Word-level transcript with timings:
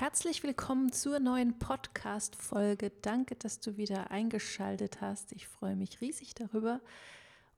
herzlich 0.00 0.44
willkommen 0.44 0.92
zur 0.92 1.18
neuen 1.18 1.58
Podcast-Folge. 1.58 2.92
Danke, 3.02 3.34
dass 3.34 3.58
du 3.58 3.76
wieder 3.76 4.12
eingeschaltet 4.12 5.00
hast. 5.00 5.32
Ich 5.32 5.48
freue 5.48 5.74
mich 5.74 6.00
riesig 6.00 6.36
darüber 6.36 6.80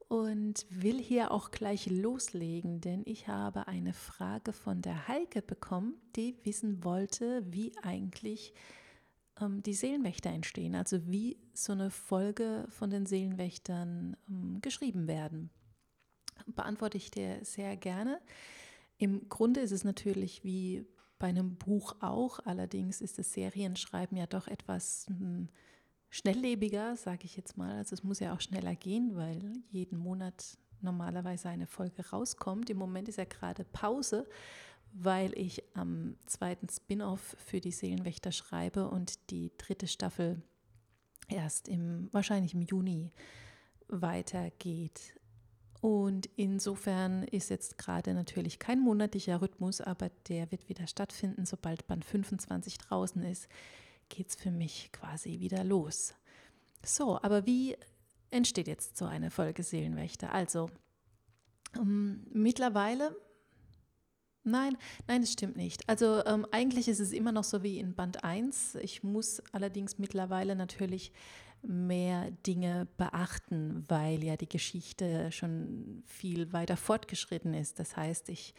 und 0.07 0.65
will 0.71 0.99
hier 0.99 1.29
auch 1.29 1.51
gleich 1.51 1.85
loslegen, 1.85 2.81
denn 2.81 3.03
ich 3.05 3.27
habe 3.27 3.67
eine 3.67 3.93
Frage 3.93 4.53
von 4.53 4.81
der 4.81 5.07
Heike 5.07 5.43
bekommen, 5.43 5.93
die 6.15 6.35
wissen 6.41 6.83
wollte, 6.83 7.45
wie 7.45 7.73
eigentlich 7.83 8.55
ähm, 9.39 9.61
die 9.61 9.75
Seelenwächter 9.75 10.31
entstehen, 10.31 10.73
also 10.73 11.07
wie 11.07 11.37
so 11.53 11.73
eine 11.73 11.91
Folge 11.91 12.65
von 12.69 12.89
den 12.89 13.05
Seelenwächtern 13.05 14.17
ähm, 14.27 14.57
geschrieben 14.61 15.07
werden. 15.07 15.51
Beantworte 16.47 16.97
ich 16.97 17.11
dir 17.11 17.37
sehr 17.45 17.77
gerne. 17.77 18.19
Im 18.97 19.29
Grunde 19.29 19.59
ist 19.59 19.71
es 19.71 19.83
natürlich 19.83 20.43
wie 20.43 20.87
bei 21.21 21.27
einem 21.27 21.55
Buch 21.55 21.95
auch. 21.99 22.39
Allerdings 22.45 22.99
ist 22.99 23.19
das 23.19 23.31
Serienschreiben 23.33 24.17
ja 24.17 24.25
doch 24.25 24.47
etwas 24.47 25.05
hm, 25.07 25.49
schnelllebiger, 26.09 26.97
sage 26.97 27.25
ich 27.25 27.37
jetzt 27.37 27.57
mal. 27.57 27.77
Also 27.77 27.93
es 27.93 28.03
muss 28.03 28.19
ja 28.19 28.33
auch 28.33 28.41
schneller 28.41 28.75
gehen, 28.75 29.15
weil 29.15 29.53
jeden 29.69 29.99
Monat 29.99 30.57
normalerweise 30.81 31.47
eine 31.49 31.67
Folge 31.67 32.09
rauskommt. 32.09 32.71
Im 32.71 32.77
Moment 32.77 33.07
ist 33.07 33.19
ja 33.19 33.25
gerade 33.25 33.63
Pause, 33.65 34.27
weil 34.93 35.37
ich 35.37 35.63
am 35.75 36.17
zweiten 36.25 36.67
Spin-off 36.67 37.35
für 37.37 37.61
die 37.61 37.71
Seelenwächter 37.71 38.31
schreibe 38.31 38.89
und 38.89 39.29
die 39.29 39.51
dritte 39.57 39.87
Staffel 39.87 40.41
erst 41.27 41.67
im 41.67 42.09
wahrscheinlich 42.11 42.55
im 42.55 42.63
Juni 42.63 43.11
weitergeht. 43.87 45.20
Und 45.81 46.29
insofern 46.35 47.23
ist 47.23 47.49
jetzt 47.49 47.79
gerade 47.79 48.13
natürlich 48.13 48.59
kein 48.59 48.79
monatlicher 48.79 49.41
Rhythmus, 49.41 49.81
aber 49.81 50.09
der 50.29 50.51
wird 50.51 50.69
wieder 50.69 50.85
stattfinden. 50.85 51.45
Sobald 51.45 51.87
Band 51.87 52.05
25 52.05 52.77
draußen 52.77 53.23
ist, 53.23 53.47
geht 54.09 54.29
es 54.29 54.35
für 54.35 54.51
mich 54.51 54.91
quasi 54.91 55.39
wieder 55.39 55.63
los. 55.63 56.13
So, 56.85 57.19
aber 57.21 57.47
wie 57.47 57.75
entsteht 58.29 58.67
jetzt 58.67 58.95
so 58.95 59.05
eine 59.05 59.31
Folge 59.31 59.63
Seelenwächter? 59.63 60.31
Also, 60.31 60.69
ähm, 61.75 62.27
mittlerweile 62.31 63.15
Nein, 64.43 64.75
nein, 65.07 65.21
das 65.21 65.33
stimmt 65.33 65.55
nicht. 65.55 65.87
Also 65.87 66.25
ähm, 66.25 66.47
eigentlich 66.49 66.87
ist 66.87 66.99
es 66.99 67.11
immer 67.11 67.31
noch 67.31 67.43
so 67.43 67.61
wie 67.61 67.77
in 67.77 67.93
Band 67.93 68.23
1. 68.23 68.75
Ich 68.81 69.03
muss 69.03 69.41
allerdings 69.51 69.99
mittlerweile 69.99 70.55
natürlich 70.55 71.11
mehr 71.63 72.31
Dinge 72.45 72.87
beachten, 72.97 73.85
weil 73.87 74.23
ja 74.23 74.37
die 74.37 74.49
Geschichte 74.49 75.31
schon 75.31 76.03
viel 76.05 76.53
weiter 76.53 76.77
fortgeschritten 76.77 77.53
ist. 77.53 77.79
Das 77.79 77.95
heißt, 77.95 78.29
ich 78.29 78.53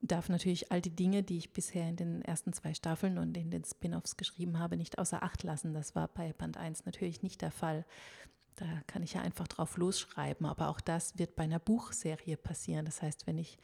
darf 0.00 0.28
natürlich 0.28 0.70
all 0.70 0.80
die 0.80 0.94
Dinge, 0.94 1.22
die 1.22 1.38
ich 1.38 1.52
bisher 1.52 1.88
in 1.88 1.96
den 1.96 2.22
ersten 2.22 2.52
zwei 2.52 2.74
Staffeln 2.74 3.18
und 3.18 3.36
in 3.36 3.50
den 3.50 3.64
Spin-offs 3.64 4.16
geschrieben 4.16 4.58
habe, 4.58 4.76
nicht 4.76 4.98
außer 4.98 5.22
Acht 5.22 5.42
lassen. 5.42 5.74
Das 5.74 5.94
war 5.94 6.08
bei 6.08 6.32
Band 6.32 6.56
1 6.56 6.84
natürlich 6.84 7.22
nicht 7.22 7.42
der 7.42 7.50
Fall. 7.50 7.84
Da 8.56 8.66
kann 8.86 9.02
ich 9.02 9.14
ja 9.14 9.22
einfach 9.22 9.48
drauf 9.48 9.76
losschreiben. 9.76 10.46
Aber 10.46 10.68
auch 10.68 10.80
das 10.80 11.18
wird 11.18 11.36
bei 11.36 11.44
einer 11.44 11.58
Buchserie 11.58 12.36
passieren. 12.36 12.84
Das 12.84 13.02
heißt, 13.02 13.26
wenn 13.26 13.38
ich 13.38 13.58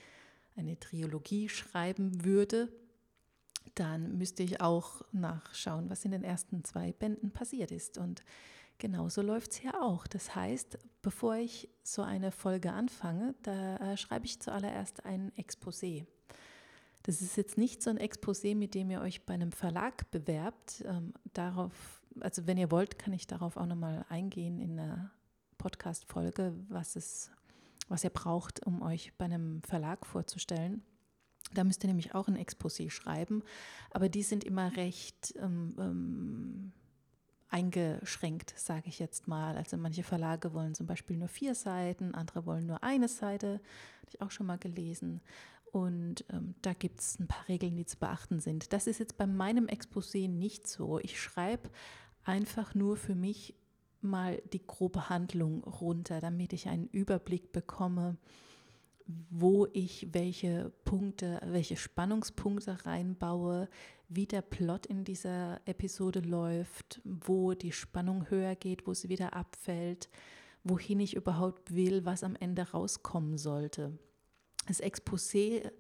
eine 0.57 0.79
Trilogie 0.79 1.49
schreiben 1.49 2.25
würde, 2.25 2.73
dann 3.75 4.17
müsste 4.17 4.43
ich 4.43 4.61
auch 4.61 5.03
nachschauen, 5.13 5.91
was 5.91 6.05
in 6.05 6.13
den 6.13 6.25
ersten 6.25 6.65
zwei 6.65 6.93
Bänden 6.93 7.31
passiert 7.31 7.71
ist. 7.71 7.99
Und 7.99 8.23
genauso 8.79 9.23
läuft 9.23 9.53
es 9.53 9.57
hier 9.59 9.81
auch. 9.83 10.07
Das 10.07 10.35
heißt, 10.35 10.79
bevor 11.03 11.37
ich 11.37 11.69
so 11.83 12.03
eine 12.03 12.31
Folge 12.31 12.73
anfange, 12.73 13.35
da 13.43 13.77
äh, 13.77 13.97
schreibe 13.97 14.27
ich 14.27 14.41
zuallererst 14.41 15.05
ein 15.05 15.33
Exposé. 15.33 16.07
Das 17.03 17.21
ist 17.21 17.37
jetzt 17.37 17.59
nicht 17.59 17.83
so 17.83 17.91
ein 17.91 17.99
Exposé, 17.99 18.57
mit 18.57 18.75
dem 18.75 18.91
ihr 18.91 19.01
euch 19.01 19.27
bei 19.27 19.35
einem 19.35 19.53
Verlag 19.53 20.11
bewerbt. 20.11 20.83
Ähm, 20.87 21.13
darauf, 21.35 22.03
also 22.21 22.47
wenn 22.47 22.57
ihr 22.57 22.71
wollt, 22.71 22.99
kann 22.99 23.13
ich 23.13 23.27
darauf 23.27 23.57
auch 23.57 23.67
nochmal 23.67 24.07
eingehen 24.09 24.59
in 24.59 24.79
einer 24.79 25.11
Podcast-Folge, 25.59 26.55
was 26.69 27.31
was 27.89 28.03
ihr 28.03 28.11
braucht, 28.11 28.65
um 28.67 28.81
euch 28.81 29.13
bei 29.19 29.27
einem 29.27 29.63
Verlag 29.63 30.07
vorzustellen. 30.07 30.83
Da 31.53 31.63
müsst 31.65 31.85
ihr 31.85 31.89
nämlich 31.89 32.15
auch 32.15 32.27
ein 32.27 32.39
Exposé 32.39 32.91
schreiben, 32.91 33.43
aber 33.91 34.09
die 34.09 34.23
sind 34.23 34.45
immer 34.45 34.77
recht 34.77 35.35
ähm, 35.39 35.75
ähm, 35.79 36.73
eingeschränkt, 37.49 38.55
sage 38.57 38.89
ich 38.89 38.99
jetzt 38.99 39.29
mal. 39.29 39.57
Also 39.57 39.77
manche 39.77 40.03
Verlage 40.03 40.53
wollen 40.55 40.75
zum 40.75 40.87
Beispiel 40.87 41.17
nur 41.17 41.29
vier 41.29 41.55
Seiten, 41.55 42.15
andere 42.15 42.47
wollen 42.47 42.67
nur 42.67 42.83
eine 42.83 43.09
Seite, 43.09 43.61
habe 44.01 44.11
ich 44.11 44.21
auch 44.21 44.31
schon 44.31 44.47
mal 44.47 44.59
gelesen. 44.59 45.21
Und 45.71 46.25
ähm, 46.33 46.55
da 46.63 46.73
gibt 46.73 47.01
es 47.01 47.19
ein 47.19 47.29
paar 47.29 47.49
Regeln, 47.49 47.77
die 47.77 47.87
zu 47.87 47.99
beachten 47.99 48.41
sind. 48.41 48.73
Das 48.73 48.87
ist 48.87 48.99
jetzt 48.99 49.17
bei 49.17 49.27
meinem 49.27 49.67
Exposé 49.67 50.29
nicht 50.29 50.67
so. 50.67 50.99
Ich 51.01 51.21
schreibe 51.21 51.71
einfach 52.25 52.75
nur 52.75 52.97
für 52.97 53.15
mich 53.15 53.55
mal 54.01 54.41
die 54.53 54.65
grobe 54.65 55.09
Handlung 55.09 55.65
runter, 55.65 56.21
damit 56.21 56.53
ich 56.53 56.69
einen 56.69 56.89
Überblick 56.89 57.53
bekomme, 57.53 58.17
wo 59.07 59.67
ich 59.73 60.09
welche 60.13 60.73
Punkte, 60.85 61.41
welche 61.45 61.77
Spannungspunkte 61.77 62.87
reinbaue, 62.87 63.69
wie 64.09 64.27
der 64.27 64.43
Plot 64.43 64.87
in 64.87 65.05
dieser 65.05 65.61
Episode 65.67 66.21
läuft, 66.21 67.01
wo 67.05 67.55
die 67.55 67.73
Spannung 67.73 68.31
höher 68.31 68.55
geht, 68.55 68.87
wo 68.87 68.95
sie 68.95 69.09
wieder 69.09 69.35
abfällt, 69.35 70.09
wohin 70.63 71.01
ich 71.01 71.17
überhaupt 71.17 71.75
will, 71.75 72.05
was 72.05 72.25
am 72.25 72.37
Ende 72.37 72.71
rauskommen 72.71 73.37
sollte. 73.37 73.99
Das 74.67 74.83
Exposé 74.83 75.71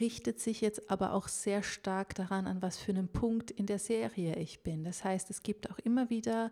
richtet 0.00 0.40
sich 0.40 0.60
jetzt 0.60 0.90
aber 0.90 1.12
auch 1.12 1.28
sehr 1.28 1.62
stark 1.62 2.14
daran, 2.14 2.46
an 2.46 2.62
was 2.62 2.78
für 2.78 2.92
einem 2.92 3.08
Punkt 3.08 3.50
in 3.50 3.66
der 3.66 3.78
Serie 3.78 4.36
ich 4.36 4.62
bin. 4.62 4.84
Das 4.84 5.04
heißt, 5.04 5.28
es 5.30 5.42
gibt 5.42 5.70
auch 5.70 5.78
immer 5.78 6.08
wieder 6.08 6.50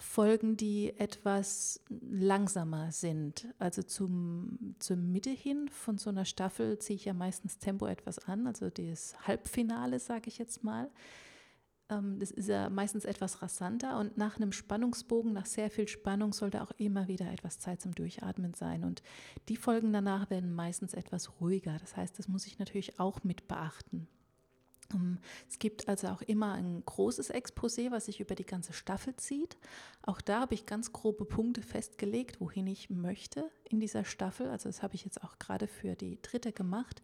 Folgen, 0.00 0.56
die 0.56 0.98
etwas 0.98 1.80
langsamer 1.88 2.90
sind. 2.90 3.46
Also 3.58 3.82
zum, 3.82 4.74
zur 4.78 4.96
Mitte 4.96 5.30
hin 5.30 5.68
von 5.68 5.98
so 5.98 6.08
einer 6.08 6.24
Staffel 6.24 6.78
ziehe 6.78 6.96
ich 6.96 7.04
ja 7.04 7.12
meistens 7.12 7.58
Tempo 7.58 7.86
etwas 7.86 8.18
an, 8.18 8.46
also 8.46 8.70
das 8.70 9.14
Halbfinale, 9.26 9.98
sage 9.98 10.28
ich 10.28 10.38
jetzt 10.38 10.64
mal. 10.64 10.90
Ähm, 11.90 12.18
das 12.18 12.30
ist 12.30 12.48
ja 12.48 12.70
meistens 12.70 13.04
etwas 13.04 13.42
rasanter 13.42 13.98
und 13.98 14.16
nach 14.16 14.36
einem 14.36 14.52
Spannungsbogen, 14.52 15.34
nach 15.34 15.44
sehr 15.44 15.70
viel 15.70 15.86
Spannung, 15.86 16.32
sollte 16.32 16.62
auch 16.62 16.72
immer 16.78 17.06
wieder 17.06 17.30
etwas 17.30 17.58
Zeit 17.58 17.82
zum 17.82 17.94
Durchatmen 17.94 18.54
sein. 18.54 18.84
Und 18.84 19.02
die 19.50 19.56
Folgen 19.56 19.92
danach 19.92 20.30
werden 20.30 20.54
meistens 20.54 20.94
etwas 20.94 21.40
ruhiger. 21.42 21.76
Das 21.78 21.96
heißt, 21.96 22.18
das 22.18 22.26
muss 22.26 22.46
ich 22.46 22.58
natürlich 22.58 22.98
auch 22.98 23.22
mit 23.22 23.48
beachten. 23.48 24.08
Ähm, 24.92 25.18
es 25.48 25.58
gibt 25.58 25.88
also 25.88 26.08
auch 26.08 26.22
immer 26.22 26.52
ein 26.52 26.82
großes 26.84 27.32
Exposé, 27.32 27.90
was 27.90 28.06
sich 28.06 28.20
über 28.20 28.34
die 28.34 28.46
ganze 28.46 28.72
Staffel 28.72 29.16
zieht. 29.16 29.56
Auch 30.02 30.20
da 30.20 30.40
habe 30.40 30.54
ich 30.54 30.66
ganz 30.66 30.92
grobe 30.92 31.24
Punkte 31.24 31.62
festgelegt, 31.62 32.40
wohin 32.40 32.66
ich 32.66 32.90
möchte 32.90 33.50
in 33.68 33.80
dieser 33.80 34.04
Staffel. 34.04 34.48
Also 34.48 34.68
das 34.68 34.82
habe 34.82 34.94
ich 34.94 35.04
jetzt 35.04 35.22
auch 35.22 35.38
gerade 35.38 35.66
für 35.66 35.94
die 35.94 36.20
dritte 36.22 36.52
gemacht 36.52 37.02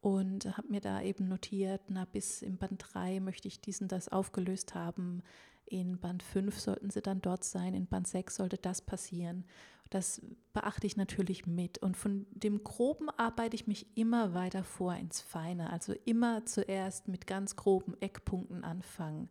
und 0.00 0.56
habe 0.56 0.68
mir 0.68 0.80
da 0.80 1.02
eben 1.02 1.28
notiert, 1.28 1.82
na 1.88 2.06
bis 2.06 2.42
im 2.42 2.56
Band 2.56 2.82
3 2.94 3.20
möchte 3.20 3.48
ich 3.48 3.60
diesen 3.60 3.88
das 3.88 4.08
aufgelöst 4.08 4.74
haben, 4.74 5.22
in 5.66 5.98
Band 5.98 6.22
5 6.22 6.58
sollten 6.58 6.90
sie 6.90 7.02
dann 7.02 7.20
dort 7.20 7.44
sein, 7.44 7.74
in 7.74 7.86
Band 7.86 8.08
6 8.08 8.34
sollte 8.34 8.56
das 8.56 8.82
passieren. 8.82 9.44
Das 9.90 10.22
beachte 10.52 10.86
ich 10.86 10.96
natürlich 10.96 11.46
mit 11.46 11.78
und 11.78 11.96
von 11.96 12.26
dem 12.30 12.62
Groben 12.62 13.10
arbeite 13.10 13.56
ich 13.56 13.66
mich 13.66 13.86
immer 13.96 14.34
weiter 14.34 14.62
vor 14.62 14.94
ins 14.94 15.20
Feine, 15.20 15.70
also 15.70 15.92
immer 16.04 16.46
zuerst 16.46 17.08
mit 17.08 17.26
ganz 17.26 17.56
groben 17.56 18.00
Eckpunkten 18.00 18.62
anfangen. 18.62 19.28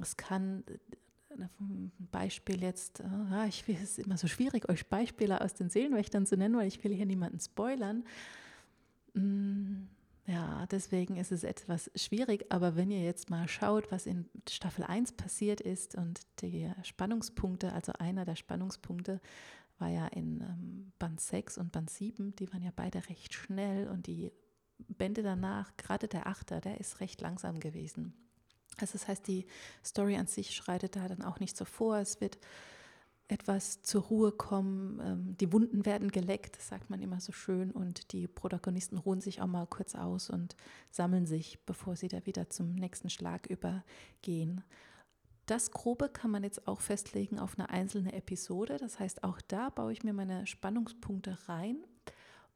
Es 0.00 0.16
kann 0.16 0.64
ein 1.60 1.92
Beispiel 2.10 2.62
jetzt, 2.62 3.02
ah, 3.02 3.46
ich 3.48 3.68
will 3.68 3.78
es 3.80 3.98
immer 3.98 4.16
so 4.16 4.26
schwierig, 4.26 4.68
euch 4.68 4.88
Beispiele 4.88 5.40
aus 5.40 5.54
den 5.54 5.70
Seelenwächtern 5.70 6.26
zu 6.26 6.36
nennen, 6.36 6.56
weil 6.56 6.66
ich 6.66 6.82
will 6.82 6.92
hier 6.92 7.06
niemanden 7.06 7.38
spoilern. 7.38 8.04
Mm, 9.14 9.84
ja, 10.26 10.66
deswegen 10.66 11.16
ist 11.16 11.32
es 11.32 11.44
etwas 11.44 11.90
schwierig, 11.94 12.46
aber 12.50 12.76
wenn 12.76 12.90
ihr 12.90 13.02
jetzt 13.02 13.30
mal 13.30 13.48
schaut, 13.48 13.90
was 13.90 14.06
in 14.06 14.26
Staffel 14.48 14.84
1 14.84 15.12
passiert 15.12 15.60
ist 15.60 15.94
und 15.94 16.20
die 16.42 16.70
Spannungspunkte, 16.82 17.72
also 17.72 17.92
einer 17.98 18.24
der 18.24 18.36
Spannungspunkte 18.36 19.20
war 19.78 19.88
ja 19.88 20.06
in 20.08 20.40
ähm, 20.40 20.92
Band 20.98 21.20
6 21.20 21.58
und 21.58 21.72
Band 21.72 21.90
7, 21.90 22.34
die 22.36 22.52
waren 22.52 22.62
ja 22.62 22.72
beide 22.74 23.08
recht 23.08 23.34
schnell 23.34 23.88
und 23.88 24.06
die 24.06 24.32
Bände 24.78 25.22
danach, 25.22 25.76
gerade 25.76 26.08
der 26.08 26.26
Achter, 26.26 26.60
der 26.60 26.78
ist 26.78 27.00
recht 27.00 27.20
langsam 27.20 27.60
gewesen. 27.60 28.14
Also 28.80 28.92
das 28.92 29.08
heißt, 29.08 29.26
die 29.26 29.46
Story 29.84 30.16
an 30.16 30.26
sich 30.26 30.54
schreitet 30.54 30.96
da 30.96 31.08
dann 31.08 31.22
auch 31.22 31.40
nicht 31.40 31.56
so 31.56 31.64
vor. 31.64 31.98
Es 31.98 32.20
wird 32.20 32.38
etwas 33.28 33.82
zur 33.82 34.02
Ruhe 34.02 34.32
kommen. 34.32 35.00
Ähm, 35.00 35.36
die 35.36 35.52
Wunden 35.52 35.84
werden 35.84 36.10
geleckt, 36.10 36.60
sagt 36.60 36.90
man 36.90 37.00
immer 37.00 37.20
so 37.20 37.32
schön, 37.32 37.70
und 37.70 38.12
die 38.12 38.26
Protagonisten 38.26 38.96
ruhen 38.96 39.20
sich 39.20 39.42
auch 39.42 39.46
mal 39.46 39.66
kurz 39.66 39.94
aus 39.94 40.30
und 40.30 40.56
sammeln 40.90 41.26
sich, 41.26 41.58
bevor 41.66 41.94
sie 41.94 42.08
da 42.08 42.24
wieder 42.24 42.48
zum 42.48 42.74
nächsten 42.74 43.10
Schlag 43.10 43.46
übergehen. 43.46 44.64
Das 45.48 45.70
Grobe 45.70 46.10
kann 46.10 46.30
man 46.30 46.42
jetzt 46.44 46.68
auch 46.68 46.82
festlegen 46.82 47.38
auf 47.38 47.58
eine 47.58 47.70
einzelne 47.70 48.12
Episode. 48.12 48.76
Das 48.76 49.00
heißt, 49.00 49.24
auch 49.24 49.40
da 49.40 49.70
baue 49.70 49.92
ich 49.92 50.04
mir 50.04 50.12
meine 50.12 50.46
Spannungspunkte 50.46 51.38
rein 51.48 51.78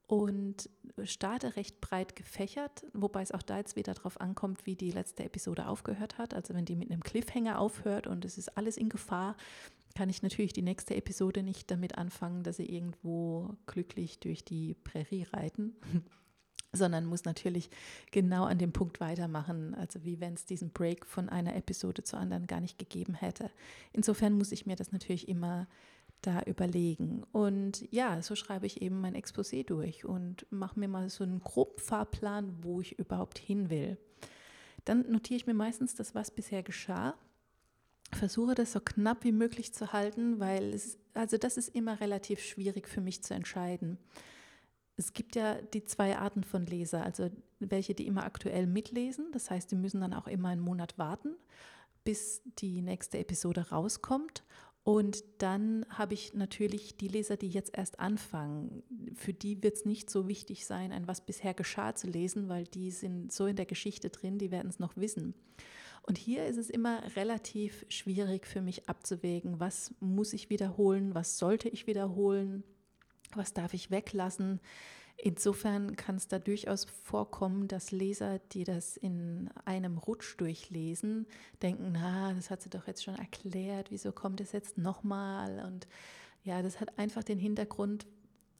und 0.06 0.68
starte 1.04 1.56
recht 1.56 1.80
breit 1.80 2.16
gefächert, 2.16 2.84
wobei 2.92 3.22
es 3.22 3.32
auch 3.32 3.40
da 3.40 3.56
jetzt 3.56 3.76
wieder 3.76 3.94
darauf 3.94 4.20
ankommt, 4.20 4.66
wie 4.66 4.76
die 4.76 4.90
letzte 4.90 5.24
Episode 5.24 5.68
aufgehört 5.68 6.18
hat. 6.18 6.34
Also 6.34 6.52
wenn 6.52 6.66
die 6.66 6.76
mit 6.76 6.90
einem 6.90 7.02
Cliffhanger 7.02 7.58
aufhört 7.58 8.06
und 8.06 8.26
es 8.26 8.36
ist 8.36 8.58
alles 8.58 8.76
in 8.76 8.90
Gefahr, 8.90 9.36
kann 9.94 10.10
ich 10.10 10.22
natürlich 10.22 10.52
die 10.52 10.60
nächste 10.60 10.94
Episode 10.94 11.42
nicht 11.42 11.70
damit 11.70 11.96
anfangen, 11.96 12.42
dass 12.42 12.58
sie 12.58 12.66
irgendwo 12.66 13.56
glücklich 13.64 14.20
durch 14.20 14.44
die 14.44 14.74
Prärie 14.74 15.26
reiten, 15.32 15.76
sondern 16.72 17.06
muss 17.06 17.24
natürlich 17.24 17.70
genau 18.10 18.44
an 18.44 18.58
dem 18.58 18.72
Punkt 18.72 19.00
weitermachen, 19.00 19.74
also 19.74 20.04
wie 20.04 20.20
wenn 20.20 20.34
es 20.34 20.46
diesen 20.46 20.70
Break 20.70 21.06
von 21.06 21.28
einer 21.28 21.54
Episode 21.54 22.02
zur 22.02 22.18
anderen 22.18 22.46
gar 22.46 22.60
nicht 22.60 22.78
gegeben 22.78 23.14
hätte. 23.14 23.50
Insofern 23.92 24.32
muss 24.32 24.52
ich 24.52 24.66
mir 24.66 24.76
das 24.76 24.92
natürlich 24.92 25.28
immer 25.28 25.68
da 26.22 26.42
überlegen. 26.42 27.24
Und 27.32 27.86
ja, 27.92 28.22
so 28.22 28.36
schreibe 28.36 28.66
ich 28.66 28.80
eben 28.80 29.00
mein 29.00 29.16
Exposé 29.16 29.66
durch 29.66 30.04
und 30.04 30.46
mache 30.50 30.78
mir 30.78 30.88
mal 30.88 31.10
so 31.10 31.24
einen 31.24 31.40
groben 31.40 31.78
Fahrplan, 31.78 32.56
wo 32.62 32.80
ich 32.80 32.98
überhaupt 32.98 33.38
hin 33.38 33.70
will. 33.70 33.98
Dann 34.84 35.10
notiere 35.10 35.36
ich 35.36 35.46
mir 35.46 35.54
meistens 35.54 35.94
das, 35.94 36.14
was 36.14 36.30
bisher 36.30 36.62
geschah. 36.62 37.14
Versuche 38.12 38.54
das 38.54 38.72
so 38.72 38.80
knapp 38.80 39.24
wie 39.24 39.32
möglich 39.32 39.72
zu 39.74 39.92
halten, 39.92 40.38
weil 40.38 40.72
es, 40.74 40.98
also 41.14 41.38
das 41.38 41.56
ist 41.56 41.74
immer 41.74 42.00
relativ 42.00 42.40
schwierig 42.40 42.88
für 42.88 43.00
mich 43.00 43.22
zu 43.22 43.34
entscheiden. 43.34 43.98
Es 45.02 45.14
gibt 45.14 45.34
ja 45.34 45.56
die 45.60 45.84
zwei 45.84 46.16
Arten 46.16 46.44
von 46.44 46.64
Leser, 46.64 47.02
also 47.02 47.28
welche, 47.58 47.92
die 47.92 48.06
immer 48.06 48.22
aktuell 48.22 48.68
mitlesen, 48.68 49.32
das 49.32 49.50
heißt, 49.50 49.68
die 49.72 49.76
müssen 49.76 50.00
dann 50.00 50.14
auch 50.14 50.28
immer 50.28 50.50
einen 50.50 50.60
Monat 50.60 50.96
warten, 50.96 51.34
bis 52.04 52.40
die 52.60 52.82
nächste 52.82 53.18
Episode 53.18 53.70
rauskommt. 53.70 54.44
Und 54.84 55.24
dann 55.38 55.84
habe 55.88 56.14
ich 56.14 56.34
natürlich 56.34 56.96
die 56.96 57.08
Leser, 57.08 57.36
die 57.36 57.48
jetzt 57.48 57.76
erst 57.76 57.98
anfangen. 57.98 58.84
Für 59.14 59.32
die 59.32 59.60
wird 59.62 59.74
es 59.74 59.84
nicht 59.84 60.08
so 60.08 60.28
wichtig 60.28 60.66
sein, 60.66 60.92
ein 60.92 61.08
Was 61.08 61.26
bisher 61.26 61.54
geschah 61.54 61.96
zu 61.96 62.06
lesen, 62.06 62.48
weil 62.48 62.64
die 62.64 62.92
sind 62.92 63.32
so 63.32 63.46
in 63.46 63.56
der 63.56 63.66
Geschichte 63.66 64.08
drin, 64.08 64.38
die 64.38 64.52
werden 64.52 64.68
es 64.68 64.78
noch 64.78 64.96
wissen. 64.96 65.34
Und 66.02 66.16
hier 66.16 66.46
ist 66.46 66.58
es 66.58 66.70
immer 66.70 67.00
relativ 67.16 67.84
schwierig 67.88 68.46
für 68.46 68.60
mich 68.60 68.88
abzuwägen, 68.88 69.58
was 69.58 69.94
muss 69.98 70.32
ich 70.32 70.48
wiederholen, 70.48 71.14
was 71.14 71.38
sollte 71.38 71.68
ich 71.68 71.88
wiederholen, 71.88 72.62
was 73.36 73.54
darf 73.54 73.74
ich 73.74 73.90
weglassen. 73.90 74.60
Insofern 75.16 75.94
kann 75.94 76.16
es 76.16 76.26
da 76.26 76.38
durchaus 76.38 76.84
vorkommen, 76.84 77.68
dass 77.68 77.92
Leser, 77.92 78.38
die 78.52 78.64
das 78.64 78.96
in 78.96 79.50
einem 79.64 79.98
Rutsch 79.98 80.34
durchlesen, 80.38 81.26
denken, 81.62 81.92
na, 81.92 82.32
das 82.32 82.50
hat 82.50 82.62
sie 82.62 82.70
doch 82.70 82.86
jetzt 82.86 83.04
schon 83.04 83.14
erklärt, 83.14 83.90
wieso 83.90 84.10
kommt 84.10 84.40
es 84.40 84.52
jetzt 84.52 84.78
nochmal? 84.78 85.64
Und 85.66 85.86
ja, 86.42 86.62
das 86.62 86.80
hat 86.80 86.98
einfach 86.98 87.22
den 87.22 87.38
Hintergrund, 87.38 88.06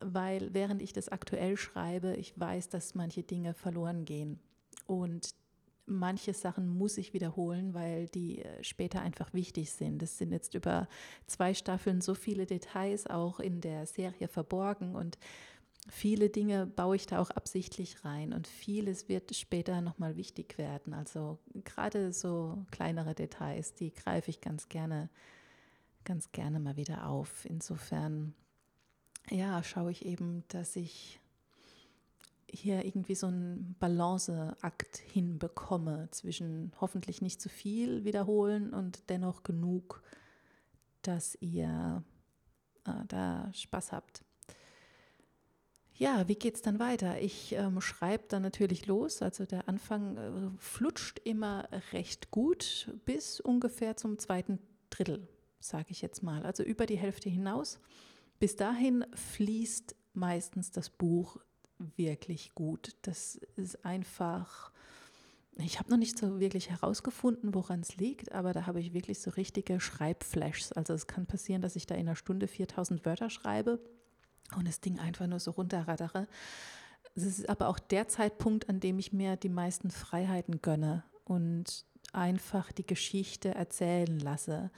weil 0.00 0.52
während 0.54 0.82
ich 0.82 0.92
das 0.92 1.08
aktuell 1.08 1.56
schreibe, 1.56 2.14
ich 2.14 2.38
weiß, 2.38 2.68
dass 2.68 2.94
manche 2.94 3.22
Dinge 3.22 3.54
verloren 3.54 4.04
gehen. 4.04 4.38
Und 4.86 5.34
manche 5.86 6.32
Sachen 6.34 6.68
muss 6.68 6.98
ich 6.98 7.12
wiederholen, 7.12 7.74
weil 7.74 8.08
die 8.08 8.42
äh, 8.42 8.62
später 8.62 9.00
einfach 9.00 9.32
wichtig 9.32 9.72
sind. 9.72 10.02
Es 10.02 10.18
sind 10.18 10.32
jetzt 10.32 10.54
über 10.54 10.88
zwei 11.26 11.54
Staffeln 11.54 12.00
so 12.00 12.14
viele 12.14 12.46
Details 12.46 13.06
auch 13.06 13.40
in 13.40 13.60
der 13.60 13.86
Serie 13.86 14.28
verborgen 14.28 14.94
und 14.94 15.18
viele 15.88 16.30
Dinge 16.30 16.66
baue 16.66 16.96
ich 16.96 17.06
da 17.06 17.20
auch 17.20 17.30
absichtlich 17.30 18.04
rein 18.04 18.32
und 18.32 18.46
vieles 18.46 19.08
wird 19.08 19.34
später 19.34 19.80
nochmal 19.80 20.16
wichtig 20.16 20.58
werden. 20.58 20.94
Also 20.94 21.38
gerade 21.64 22.12
so 22.12 22.64
kleinere 22.70 23.14
Details, 23.14 23.74
die 23.74 23.92
greife 23.92 24.30
ich 24.30 24.40
ganz 24.40 24.68
gerne, 24.68 25.10
ganz 26.04 26.30
gerne 26.32 26.60
mal 26.60 26.76
wieder 26.76 27.08
auf. 27.08 27.44
Insofern, 27.44 28.34
ja, 29.30 29.62
schaue 29.62 29.90
ich 29.90 30.04
eben, 30.04 30.44
dass 30.48 30.76
ich 30.76 31.20
hier 32.52 32.84
irgendwie 32.84 33.14
so 33.14 33.28
einen 33.28 33.74
Balanceakt 33.80 34.98
hinbekomme 34.98 36.08
zwischen 36.10 36.72
hoffentlich 36.80 37.22
nicht 37.22 37.40
zu 37.40 37.48
viel 37.48 38.04
wiederholen 38.04 38.74
und 38.74 39.08
dennoch 39.08 39.42
genug, 39.42 40.02
dass 41.00 41.36
ihr 41.40 42.04
äh, 42.84 42.92
da 43.08 43.50
Spaß 43.52 43.92
habt. 43.92 44.22
Ja, 45.94 46.26
wie 46.26 46.34
geht 46.34 46.56
es 46.56 46.62
dann 46.62 46.78
weiter? 46.78 47.20
Ich 47.20 47.52
ähm, 47.52 47.80
schreibe 47.80 48.24
dann 48.28 48.42
natürlich 48.42 48.86
los. 48.86 49.22
Also 49.22 49.44
der 49.44 49.68
Anfang 49.68 50.16
äh, 50.16 50.50
flutscht 50.58 51.20
immer 51.20 51.68
recht 51.92 52.30
gut 52.30 52.92
bis 53.04 53.40
ungefähr 53.40 53.96
zum 53.96 54.18
zweiten 54.18 54.58
Drittel, 54.90 55.28
sage 55.60 55.86
ich 55.90 56.02
jetzt 56.02 56.22
mal. 56.22 56.44
Also 56.44 56.62
über 56.62 56.86
die 56.86 56.98
Hälfte 56.98 57.30
hinaus. 57.30 57.78
Bis 58.38 58.56
dahin 58.56 59.06
fließt 59.14 59.94
meistens 60.14 60.70
das 60.70 60.90
Buch 60.90 61.38
wirklich 61.96 62.54
gut. 62.54 62.96
Das 63.02 63.36
ist 63.56 63.84
einfach, 63.84 64.70
ich 65.56 65.78
habe 65.78 65.90
noch 65.90 65.98
nicht 65.98 66.18
so 66.18 66.40
wirklich 66.40 66.70
herausgefunden, 66.70 67.54
woran 67.54 67.80
es 67.80 67.96
liegt, 67.96 68.32
aber 68.32 68.52
da 68.52 68.66
habe 68.66 68.80
ich 68.80 68.94
wirklich 68.94 69.20
so 69.20 69.30
richtige 69.30 69.80
Schreibflashs. 69.80 70.72
Also 70.72 70.94
es 70.94 71.06
kann 71.06 71.26
passieren, 71.26 71.62
dass 71.62 71.76
ich 71.76 71.86
da 71.86 71.94
in 71.94 72.02
einer 72.02 72.16
Stunde 72.16 72.48
4000 72.48 73.04
Wörter 73.04 73.30
schreibe 73.30 73.80
und 74.56 74.66
das 74.66 74.80
Ding 74.80 74.98
einfach 74.98 75.26
nur 75.26 75.40
so 75.40 75.52
runterradere. 75.52 76.26
Es 77.14 77.24
ist 77.24 77.48
aber 77.48 77.68
auch 77.68 77.78
der 77.78 78.08
Zeitpunkt, 78.08 78.68
an 78.68 78.80
dem 78.80 78.98
ich 78.98 79.12
mir 79.12 79.36
die 79.36 79.48
meisten 79.50 79.90
Freiheiten 79.90 80.62
gönne 80.62 81.04
und 81.24 81.84
einfach 82.12 82.72
die 82.72 82.86
Geschichte 82.86 83.54
erzählen 83.54 84.18
lasse. 84.18 84.70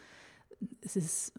Es 0.80 0.96
ist 0.96 1.32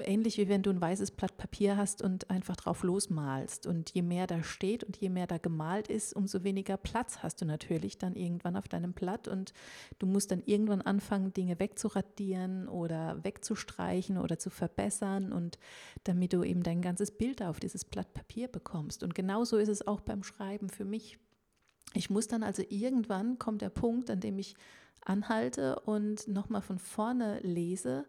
ähnlich 0.00 0.38
wie 0.38 0.48
wenn 0.48 0.62
du 0.62 0.70
ein 0.70 0.80
weißes 0.80 1.12
Blatt 1.12 1.36
Papier 1.36 1.76
hast 1.76 2.02
und 2.02 2.30
einfach 2.30 2.56
drauf 2.56 2.82
losmalst. 2.82 3.66
Und 3.66 3.90
je 3.90 4.02
mehr 4.02 4.26
da 4.26 4.42
steht 4.42 4.84
und 4.84 4.96
je 4.96 5.08
mehr 5.08 5.26
da 5.26 5.38
gemalt 5.38 5.88
ist, 5.88 6.14
umso 6.14 6.42
weniger 6.42 6.76
Platz 6.76 7.18
hast 7.18 7.40
du 7.40 7.44
natürlich 7.44 7.98
dann 7.98 8.14
irgendwann 8.14 8.56
auf 8.56 8.68
deinem 8.68 8.92
Blatt. 8.92 9.28
Und 9.28 9.52
du 9.98 10.06
musst 10.06 10.30
dann 10.30 10.42
irgendwann 10.44 10.82
anfangen, 10.82 11.32
Dinge 11.32 11.58
wegzuradieren 11.58 12.68
oder 12.68 13.22
wegzustreichen 13.22 14.18
oder 14.18 14.38
zu 14.38 14.50
verbessern 14.50 15.32
und 15.32 15.58
damit 16.04 16.32
du 16.32 16.42
eben 16.42 16.62
dein 16.62 16.82
ganzes 16.82 17.10
Bild 17.10 17.42
auf 17.42 17.60
dieses 17.60 17.84
Blatt 17.84 18.12
Papier 18.14 18.48
bekommst. 18.48 19.02
Und 19.02 19.14
genauso 19.14 19.58
ist 19.58 19.68
es 19.68 19.86
auch 19.86 20.00
beim 20.00 20.22
Schreiben 20.22 20.68
für 20.68 20.84
mich. 20.84 21.18
Ich 21.92 22.10
muss 22.10 22.26
dann 22.26 22.42
also 22.42 22.62
irgendwann 22.68 23.38
kommt 23.38 23.62
der 23.62 23.70
Punkt, 23.70 24.10
an 24.10 24.20
dem 24.20 24.38
ich 24.38 24.56
anhalte 25.04 25.78
und 25.80 26.26
nochmal 26.28 26.62
von 26.62 26.78
vorne 26.78 27.38
lese 27.40 28.06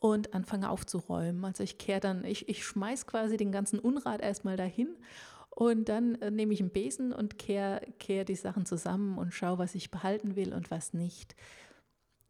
und 0.00 0.34
anfange 0.34 0.70
aufzuräumen. 0.70 1.44
Also 1.44 1.62
ich 1.62 1.78
kehre 1.78 2.00
dann, 2.00 2.24
ich, 2.24 2.48
ich 2.48 2.64
schmeiß 2.64 3.06
quasi 3.06 3.36
den 3.36 3.52
ganzen 3.52 3.78
Unrat 3.78 4.20
erstmal 4.20 4.56
dahin 4.56 4.96
und 5.50 5.88
dann 5.88 6.16
äh, 6.16 6.30
nehme 6.30 6.52
ich 6.52 6.60
einen 6.60 6.70
Besen 6.70 7.12
und 7.12 7.38
kehre 7.38 7.80
kehr 7.98 8.24
die 8.24 8.34
Sachen 8.34 8.66
zusammen 8.66 9.16
und 9.18 9.32
schaue, 9.32 9.58
was 9.58 9.74
ich 9.74 9.90
behalten 9.90 10.36
will 10.36 10.52
und 10.52 10.70
was 10.70 10.92
nicht. 10.92 11.34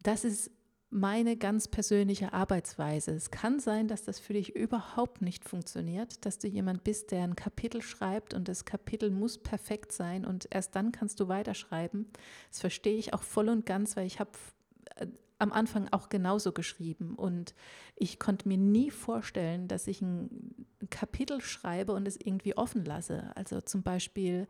Das 0.01 0.23
ist 0.23 0.51
meine 0.89 1.35
ganz 1.35 1.67
persönliche 1.67 2.31
Arbeitsweise. 2.31 3.11
Es 3.11 3.29
kann 3.29 3.59
sein, 3.59 3.89
dass 3.89 4.03
das 4.03 4.19
für 4.19 4.33
dich 4.33 4.55
überhaupt 4.55 5.21
nicht 5.21 5.43
funktioniert, 5.43 6.25
dass 6.25 6.39
du 6.39 6.47
jemand 6.47 6.85
bist, 6.85 7.11
der 7.11 7.23
ein 7.23 7.35
Kapitel 7.35 7.81
schreibt 7.81 8.33
und 8.33 8.47
das 8.47 8.63
Kapitel 8.63 9.11
muss 9.11 9.37
perfekt 9.37 9.91
sein 9.91 10.25
und 10.25 10.47
erst 10.49 10.75
dann 10.75 10.93
kannst 10.93 11.19
du 11.19 11.27
weiterschreiben. 11.27 12.07
Das 12.49 12.61
verstehe 12.61 12.97
ich 12.97 13.13
auch 13.13 13.23
voll 13.23 13.49
und 13.49 13.65
ganz, 13.65 13.97
weil 13.97 14.07
ich 14.07 14.21
habe 14.21 14.31
äh, 14.95 15.07
am 15.39 15.51
Anfang 15.51 15.87
auch 15.91 16.09
genauso 16.09 16.51
geschrieben 16.51 17.15
und 17.15 17.53
ich 17.95 18.19
konnte 18.19 18.47
mir 18.47 18.57
nie 18.57 18.89
vorstellen, 18.89 19.67
dass 19.67 19.87
ich 19.87 20.01
ein 20.01 20.65
Kapitel 20.89 21.41
schreibe 21.41 21.93
und 21.93 22.07
es 22.07 22.17
irgendwie 22.17 22.57
offen 22.57 22.83
lasse. 22.83 23.31
Also 23.35 23.61
zum 23.61 23.83
Beispiel, 23.83 24.47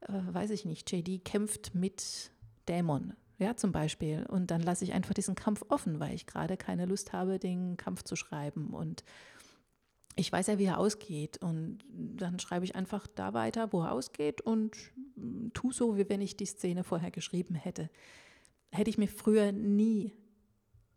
äh, 0.00 0.12
weiß 0.12 0.50
ich 0.50 0.64
nicht, 0.64 0.90
JD 0.90 1.24
kämpft 1.24 1.74
mit 1.74 2.30
Dämon, 2.68 3.14
ja, 3.38 3.56
zum 3.56 3.72
Beispiel. 3.72 4.24
Und 4.28 4.50
dann 4.50 4.62
lasse 4.62 4.84
ich 4.84 4.92
einfach 4.92 5.14
diesen 5.14 5.34
Kampf 5.34 5.64
offen, 5.68 5.98
weil 5.98 6.14
ich 6.14 6.26
gerade 6.26 6.56
keine 6.56 6.86
Lust 6.86 7.12
habe, 7.12 7.38
den 7.38 7.76
Kampf 7.76 8.04
zu 8.04 8.14
schreiben. 8.14 8.68
Und 8.70 9.02
ich 10.14 10.30
weiß 10.30 10.46
ja, 10.46 10.58
wie 10.58 10.66
er 10.66 10.78
ausgeht. 10.78 11.38
Und 11.42 11.78
dann 11.88 12.38
schreibe 12.38 12.64
ich 12.64 12.76
einfach 12.76 13.08
da 13.08 13.34
weiter, 13.34 13.72
wo 13.72 13.82
er 13.82 13.92
ausgeht 13.92 14.40
und 14.40 14.76
tu 15.52 15.72
so, 15.72 15.96
wie 15.96 16.08
wenn 16.08 16.20
ich 16.20 16.36
die 16.36 16.46
Szene 16.46 16.84
vorher 16.84 17.10
geschrieben 17.10 17.56
hätte 17.56 17.90
hätte 18.72 18.90
ich 18.90 18.98
mir 18.98 19.08
früher 19.08 19.52
nie, 19.52 20.12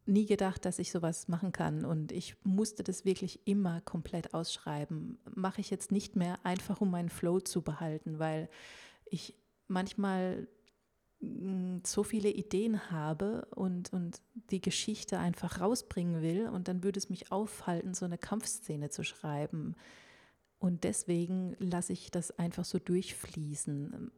nie 0.05 0.25
gedacht, 0.25 0.65
dass 0.65 0.79
ich 0.79 0.91
sowas 0.91 1.27
machen 1.27 1.51
kann. 1.51 1.85
Und 1.85 2.11
ich 2.11 2.35
musste 2.43 2.83
das 2.83 3.05
wirklich 3.05 3.45
immer 3.45 3.81
komplett 3.81 4.33
ausschreiben. 4.33 5.19
Mache 5.35 5.61
ich 5.61 5.69
jetzt 5.69 5.91
nicht 5.91 6.15
mehr, 6.15 6.39
einfach 6.43 6.81
um 6.81 6.89
meinen 6.89 7.09
Flow 7.09 7.39
zu 7.39 7.61
behalten, 7.61 8.17
weil 8.17 8.49
ich 9.05 9.35
manchmal 9.67 10.47
mm, 11.19 11.79
so 11.83 12.03
viele 12.03 12.29
Ideen 12.29 12.91
habe 12.91 13.45
und, 13.55 13.91
und 13.91 14.21
die 14.51 14.61
Geschichte 14.61 15.19
einfach 15.19 15.59
rausbringen 15.59 16.21
will 16.21 16.47
und 16.47 16.67
dann 16.67 16.83
würde 16.83 16.97
es 16.97 17.09
mich 17.09 17.31
aufhalten, 17.31 17.93
so 17.93 18.05
eine 18.05 18.17
Kampfszene 18.17 18.89
zu 18.89 19.03
schreiben. 19.03 19.75
Und 20.59 20.85
deswegen 20.85 21.55
lasse 21.59 21.93
ich 21.93 22.09
das 22.09 22.31
einfach 22.39 22.63
so 22.63 22.79
durchfließen 22.79 24.11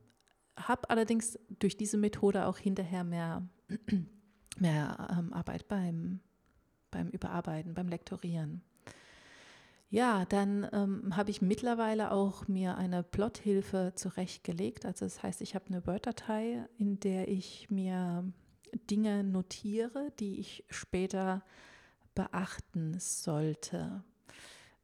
habe 0.57 0.89
allerdings 0.89 1.39
durch 1.59 1.77
diese 1.77 1.97
Methode 1.97 2.47
auch 2.47 2.57
hinterher 2.57 3.03
mehr, 3.03 3.47
mehr 4.59 5.15
ähm, 5.17 5.33
Arbeit 5.33 5.67
beim, 5.67 6.19
beim 6.91 7.09
Überarbeiten, 7.09 7.73
beim 7.73 7.87
Lektorieren. 7.87 8.61
Ja, 9.89 10.25
dann 10.25 10.67
ähm, 10.73 11.15
habe 11.15 11.29
ich 11.29 11.41
mittlerweile 11.41 12.11
auch 12.11 12.47
mir 12.49 12.75
eine 12.75 13.03
Plothilfe 13.03 13.93
zurechtgelegt. 13.95 14.85
Also 14.85 15.05
das 15.05 15.23
heißt, 15.23 15.41
ich 15.41 15.55
habe 15.55 15.67
eine 15.67 15.85
Word-Datei, 15.87 16.67
in 16.77 16.99
der 16.99 17.29
ich 17.29 17.69
mir 17.69 18.29
Dinge 18.89 19.23
notiere, 19.23 20.11
die 20.19 20.39
ich 20.39 20.65
später 20.69 21.41
beachten 22.15 22.99
sollte. 22.99 24.03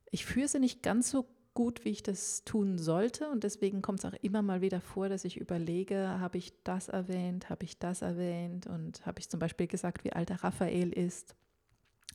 Ich 0.10 0.26
führe 0.26 0.48
sie 0.48 0.60
nicht 0.60 0.84
ganz 0.84 1.10
so 1.10 1.28
gut, 1.54 1.86
wie 1.86 1.90
ich 1.90 2.04
das 2.04 2.44
tun 2.44 2.78
sollte 2.78 3.30
und 3.30 3.44
deswegen 3.44 3.82
kommt 3.82 4.00
es 4.00 4.06
auch 4.06 4.18
immer 4.22 4.42
mal 4.42 4.62
wieder 4.62 4.82
vor, 4.82 5.10
dass 5.10 5.26
ich 5.26 5.38
überlege, 5.38 6.20
habe 6.20 6.38
ich 6.38 6.54
das 6.64 6.90
erwähnt, 6.90 7.50
habe 7.50 7.64
ich 7.66 7.78
das 7.78 8.02
erwähnt 8.02 8.68
und 8.68 9.06
habe 9.06 9.20
ich 9.20 9.30
zum 9.30 9.40
Beispiel 9.40 9.68
gesagt, 9.68 10.04
wie 10.04 10.14
alt 10.14 10.30
der 10.30 10.44
Raphael 10.44 10.92
ist. 10.92 11.36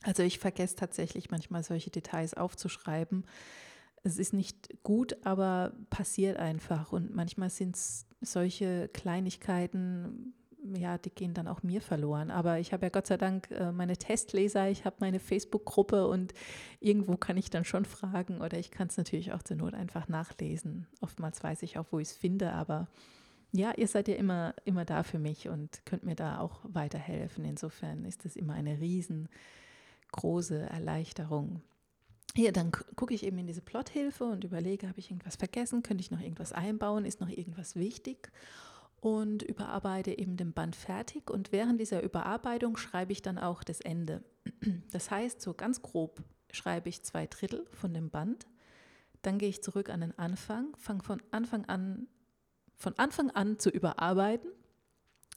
Also 0.03 0.23
ich 0.23 0.39
vergesse 0.39 0.75
tatsächlich 0.75 1.29
manchmal 1.29 1.63
solche 1.63 1.89
Details 1.89 2.33
aufzuschreiben. 2.33 3.25
Es 4.03 4.17
ist 4.17 4.33
nicht 4.33 4.83
gut, 4.83 5.17
aber 5.23 5.73
passiert 5.89 6.37
einfach 6.37 6.91
und 6.91 7.13
manchmal 7.13 7.49
sind 7.49 7.75
es 7.75 8.05
solche 8.21 8.89
Kleinigkeiten, 8.89 10.33
ja, 10.63 10.97
die 10.97 11.09
gehen 11.09 11.33
dann 11.33 11.47
auch 11.47 11.63
mir 11.63 11.81
verloren. 11.81 12.31
Aber 12.31 12.59
ich 12.59 12.73
habe 12.73 12.85
ja 12.85 12.89
Gott 12.89 13.07
sei 13.07 13.17
Dank 13.17 13.49
äh, 13.51 13.71
meine 13.71 13.97
Testleser, 13.97 14.69
ich 14.69 14.85
habe 14.85 14.97
meine 14.99 15.19
Facebook-Gruppe 15.19 16.07
und 16.07 16.33
irgendwo 16.79 17.17
kann 17.17 17.37
ich 17.37 17.49
dann 17.49 17.65
schon 17.65 17.85
fragen 17.85 18.41
oder 18.41 18.57
ich 18.57 18.71
kann 18.71 18.87
es 18.87 18.97
natürlich 18.97 19.31
auch 19.33 19.43
zur 19.43 19.57
Not 19.57 19.73
einfach 19.73 20.07
nachlesen. 20.07 20.87
Oftmals 21.01 21.43
weiß 21.43 21.63
ich 21.63 21.77
auch, 21.77 21.85
wo 21.91 21.99
ich 21.99 22.09
es 22.09 22.15
finde, 22.15 22.53
aber 22.53 22.87
ja, 23.51 23.73
ihr 23.75 23.87
seid 23.87 24.07
ja 24.07 24.15
immer, 24.15 24.53
immer 24.65 24.85
da 24.85 25.03
für 25.03 25.17
mich 25.17 25.49
und 25.49 25.85
könnt 25.85 26.03
mir 26.03 26.15
da 26.15 26.39
auch 26.39 26.59
weiterhelfen. 26.63 27.45
Insofern 27.45 28.05
ist 28.05 28.25
das 28.25 28.35
immer 28.35 28.53
eine 28.53 28.79
riesengroße 28.79 30.59
Erleichterung. 30.69 31.61
Hier, 32.35 32.51
dann 32.51 32.71
gucke 32.95 33.15
ich 33.15 33.23
eben 33.23 33.39
in 33.39 33.47
diese 33.47 33.61
Plothilfe 33.61 34.23
und 34.23 34.43
überlege, 34.43 34.87
habe 34.87 34.99
ich 34.99 35.09
irgendwas 35.09 35.35
vergessen? 35.35 35.81
Könnte 35.81 36.01
ich 36.01 36.11
noch 36.11 36.21
irgendwas 36.21 36.53
einbauen? 36.53 37.05
Ist 37.05 37.21
noch 37.21 37.29
irgendwas 37.29 37.75
wichtig? 37.75 38.31
Und 39.01 39.43
überarbeite 39.43 40.17
eben 40.17 40.37
den 40.37 40.53
Band 40.53 40.75
fertig. 40.75 41.29
Und 41.29 41.51
während 41.51 41.79
dieser 41.79 42.03
Überarbeitung 42.03 42.77
schreibe 42.77 43.11
ich 43.11 43.21
dann 43.21 43.37
auch 43.37 43.63
das 43.63 43.81
Ende. 43.81 44.23
Das 44.91 45.11
heißt, 45.11 45.41
so 45.41 45.53
ganz 45.53 45.81
grob 45.81 46.21
schreibe 46.51 46.89
ich 46.89 47.03
zwei 47.03 47.27
Drittel 47.27 47.65
von 47.71 47.93
dem 47.93 48.09
Band. 48.09 48.47
Dann 49.21 49.37
gehe 49.37 49.49
ich 49.49 49.63
zurück 49.63 49.89
an 49.89 50.01
den 50.01 50.17
Anfang, 50.17 50.75
fange 50.77 51.03
von 51.03 51.21
Anfang 51.31 51.65
an, 51.65 52.07
von 52.75 52.97
Anfang 52.97 53.29
an 53.31 53.59
zu 53.59 53.69
überarbeiten. 53.69 54.51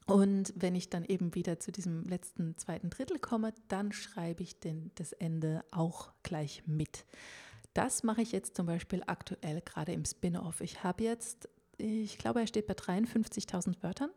Und 0.05 0.53
wenn 0.55 0.75
ich 0.75 0.89
dann 0.89 1.05
eben 1.05 1.33
wieder 1.35 1.59
zu 1.59 1.71
diesem 1.71 2.03
letzten 2.03 2.57
zweiten 2.57 2.89
Drittel 2.89 3.19
komme, 3.19 3.53
dann 3.69 3.91
schreibe 3.91 4.43
ich 4.43 4.59
den, 4.59 4.91
das 4.95 5.13
Ende 5.13 5.63
auch 5.71 6.11
gleich 6.23 6.63
mit. 6.65 7.05
Das 7.73 8.03
mache 8.03 8.21
ich 8.21 8.31
jetzt 8.31 8.55
zum 8.55 8.65
Beispiel 8.65 9.03
aktuell 9.07 9.61
gerade 9.61 9.93
im 9.93 10.05
Spin-off. 10.05 10.61
Ich 10.61 10.83
habe 10.83 11.03
jetzt 11.03 11.49
ich 11.83 12.17
glaube, 12.17 12.39
er 12.39 12.47
steht 12.47 12.67
bei 12.67 12.73
53.000 12.73 13.83
Wörtern. 13.83 14.09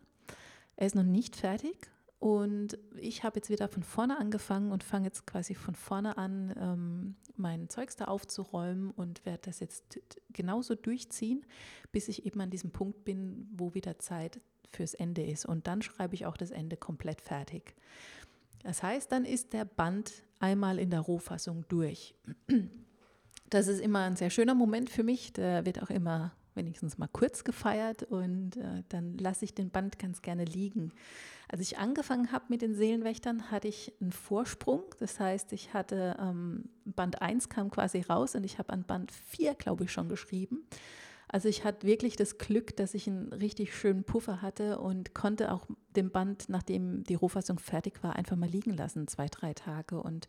Er 0.76 0.86
ist 0.86 0.94
noch 0.94 1.02
nicht 1.02 1.36
fertig 1.36 1.90
und 2.18 2.78
ich 2.96 3.24
habe 3.24 3.36
jetzt 3.36 3.50
wieder 3.50 3.68
von 3.68 3.82
vorne 3.82 4.18
angefangen 4.18 4.72
und 4.72 4.84
fange 4.84 5.06
jetzt 5.06 5.26
quasi 5.26 5.54
von 5.54 5.74
vorne 5.74 6.16
an, 6.16 6.54
ähm, 6.58 7.16
mein 7.36 7.68
Zeugs 7.68 7.96
da 7.96 8.06
aufzuräumen 8.06 8.90
und 8.90 9.26
werde 9.26 9.42
das 9.42 9.60
jetzt 9.60 10.00
genauso 10.30 10.74
durchziehen, 10.74 11.44
bis 11.92 12.08
ich 12.08 12.24
eben 12.24 12.40
an 12.40 12.50
diesem 12.50 12.70
Punkt 12.70 13.04
bin, 13.04 13.48
wo 13.52 13.74
wieder 13.74 13.98
Zeit 13.98 14.40
fürs 14.68 14.94
Ende 14.94 15.22
ist. 15.22 15.44
Und 15.44 15.66
dann 15.66 15.82
schreibe 15.82 16.14
ich 16.14 16.26
auch 16.26 16.36
das 16.36 16.50
Ende 16.50 16.76
komplett 16.76 17.20
fertig. 17.20 17.74
Das 18.62 18.82
heißt, 18.82 19.12
dann 19.12 19.24
ist 19.24 19.52
der 19.52 19.64
Band 19.64 20.12
einmal 20.40 20.78
in 20.78 20.90
der 20.90 21.00
Rohfassung 21.00 21.64
durch. 21.68 22.14
Das 23.48 23.68
ist 23.68 23.80
immer 23.80 24.00
ein 24.00 24.16
sehr 24.16 24.30
schöner 24.30 24.56
Moment 24.56 24.90
für 24.90 25.04
mich. 25.04 25.32
Der 25.32 25.64
wird 25.64 25.80
auch 25.80 25.90
immer 25.90 26.35
wenigstens 26.56 26.98
mal 26.98 27.08
kurz 27.08 27.44
gefeiert 27.44 28.02
und 28.02 28.56
äh, 28.56 28.82
dann 28.88 29.16
lasse 29.18 29.44
ich 29.44 29.54
den 29.54 29.70
Band 29.70 29.98
ganz 29.98 30.22
gerne 30.22 30.44
liegen. 30.44 30.92
Als 31.48 31.60
ich 31.60 31.78
angefangen 31.78 32.32
habe 32.32 32.46
mit 32.48 32.62
den 32.62 32.74
Seelenwächtern, 32.74 33.50
hatte 33.50 33.68
ich 33.68 33.92
einen 34.00 34.12
Vorsprung. 34.12 34.82
Das 34.98 35.20
heißt, 35.20 35.52
ich 35.52 35.74
hatte 35.74 36.16
ähm, 36.20 36.70
Band 36.84 37.22
1 37.22 37.48
kam 37.48 37.70
quasi 37.70 38.00
raus 38.00 38.34
und 38.34 38.44
ich 38.44 38.58
habe 38.58 38.72
an 38.72 38.84
Band 38.84 39.12
4, 39.12 39.54
glaube 39.54 39.84
ich, 39.84 39.92
schon 39.92 40.08
geschrieben. 40.08 40.66
Also 41.28 41.48
ich 41.48 41.64
hatte 41.64 41.86
wirklich 41.86 42.16
das 42.16 42.38
Glück, 42.38 42.76
dass 42.76 42.94
ich 42.94 43.08
einen 43.08 43.32
richtig 43.32 43.74
schönen 43.74 44.04
Puffer 44.04 44.42
hatte 44.42 44.78
und 44.78 45.14
konnte 45.14 45.52
auch 45.52 45.66
den 45.96 46.10
Band, 46.10 46.48
nachdem 46.48 47.02
die 47.04 47.14
Rohfassung 47.14 47.58
fertig 47.58 48.02
war, 48.02 48.16
einfach 48.16 48.36
mal 48.36 48.48
liegen 48.48 48.72
lassen, 48.72 49.08
zwei, 49.08 49.26
drei 49.26 49.52
Tage. 49.52 50.00
Und 50.00 50.28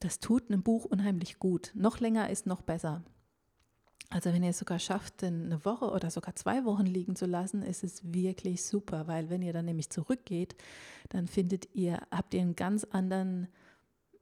das 0.00 0.18
tut 0.18 0.50
einem 0.50 0.62
Buch 0.62 0.84
unheimlich 0.84 1.38
gut. 1.38 1.70
Noch 1.74 2.00
länger 2.00 2.28
ist 2.28 2.46
noch 2.46 2.62
besser. 2.62 3.02
Also 4.10 4.32
wenn 4.32 4.42
ihr 4.42 4.50
es 4.50 4.58
sogar 4.58 4.78
schafft, 4.78 5.24
eine 5.24 5.64
Woche 5.64 5.90
oder 5.90 6.10
sogar 6.10 6.36
zwei 6.36 6.64
Wochen 6.64 6.86
liegen 6.86 7.16
zu 7.16 7.26
lassen, 7.26 7.62
ist 7.62 7.82
es 7.82 8.12
wirklich 8.12 8.62
super, 8.62 9.08
weil 9.08 9.30
wenn 9.30 9.42
ihr 9.42 9.52
dann 9.52 9.64
nämlich 9.64 9.90
zurückgeht, 9.90 10.54
dann 11.08 11.26
findet 11.26 11.74
ihr, 11.74 12.00
habt 12.10 12.32
ihr 12.34 12.40
einen 12.40 12.54
ganz 12.54 12.84
anderen, 12.84 13.48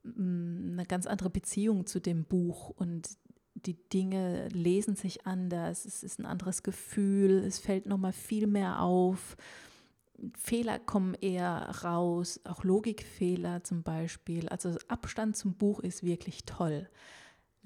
mm, 0.03 0.73
eine 0.73 0.87
ganz 0.87 1.07
andere 1.07 1.29
Beziehung 1.29 1.87
zu 1.87 2.01
dem 2.01 2.25
Buch 2.25 2.71
und 2.71 3.09
die 3.55 3.77
Dinge 3.89 4.49
lesen 4.49 4.97
sich 4.97 5.27
anders, 5.27 5.85
es 5.85 6.03
ist 6.03 6.19
ein 6.19 6.27
anderes 6.27 6.63
Gefühl, 6.63 7.45
es 7.45 7.59
fällt 7.59 7.87
nochmal 7.87 8.13
viel 8.13 8.47
mehr 8.47 8.81
auf. 8.81 9.37
Fehler 10.37 10.79
kommen 10.79 11.15
eher 11.15 11.71
raus, 11.85 12.41
auch 12.45 12.65
Logikfehler 12.65 13.65
zum 13.65 13.83
Beispiel. 13.83 14.49
Also 14.49 14.77
Abstand 14.89 15.37
zum 15.37 15.55
Buch 15.55 15.81
ist 15.81 16.03
wirklich 16.03 16.45
toll. 16.45 16.89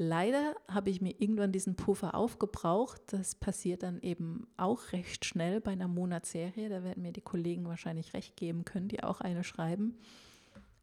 Leider 0.01 0.55
habe 0.69 0.91
ich 0.91 1.01
mir 1.01 1.21
irgendwann 1.21 1.51
diesen 1.51 1.75
Puffer 1.75 2.15
aufgebraucht. 2.15 3.03
Das 3.09 3.35
passiert 3.35 3.83
dann 3.83 4.01
eben 4.01 4.47
auch 4.57 4.93
recht 4.93 5.25
schnell 5.25 5.61
bei 5.61 5.73
einer 5.73 5.89
Monatsserie. 5.89 6.69
Da 6.69 6.85
werden 6.85 7.03
mir 7.03 7.13
die 7.13 7.21
Kollegen 7.21 7.67
wahrscheinlich 7.67 8.15
recht 8.15 8.37
geben 8.37 8.65
können, 8.65 8.87
die 8.87 9.03
auch 9.03 9.21
eine 9.21 9.43
schreiben. 9.43 9.99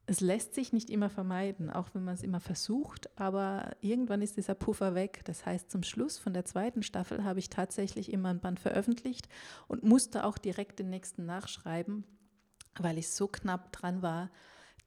Es 0.05 0.19
lässt 0.19 0.53
sich 0.53 0.73
nicht 0.73 0.89
immer 0.89 1.09
vermeiden, 1.09 1.69
auch 1.69 1.87
wenn 1.93 2.03
man 2.03 2.13
es 2.13 2.23
immer 2.23 2.41
versucht, 2.41 3.09
aber 3.17 3.71
irgendwann 3.79 4.21
ist 4.21 4.35
dieser 4.35 4.53
Puffer 4.53 4.95
weg. 4.95 5.21
Das 5.23 5.45
heißt, 5.45 5.71
zum 5.71 5.81
Schluss 5.81 6.17
von 6.17 6.33
der 6.33 6.43
zweiten 6.43 6.83
Staffel 6.83 7.23
habe 7.23 7.39
ich 7.39 7.49
tatsächlich 7.49 8.11
immer 8.11 8.29
ein 8.29 8.41
Band 8.41 8.59
veröffentlicht 8.59 9.29
und 9.67 9.83
musste 9.83 10.25
auch 10.25 10.37
direkt 10.37 10.77
den 10.79 10.89
nächsten 10.89 11.25
nachschreiben, 11.25 12.03
weil 12.77 12.97
ich 12.97 13.09
so 13.09 13.27
knapp 13.27 13.71
dran 13.71 14.01
war, 14.01 14.29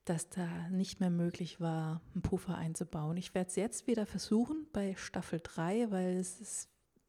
dass 0.08 0.30
da 0.30 0.68
nicht 0.70 1.00
mehr 1.00 1.10
möglich 1.10 1.60
war, 1.60 2.00
einen 2.14 2.22
Puffer 2.22 2.56
einzubauen. 2.56 3.18
Ich 3.18 3.34
werde 3.34 3.50
es 3.50 3.56
jetzt 3.56 3.86
wieder 3.86 4.06
versuchen 4.06 4.66
bei 4.72 4.94
Staffel 4.96 5.40
3, 5.42 5.90
weil 5.90 6.16
es 6.16 6.68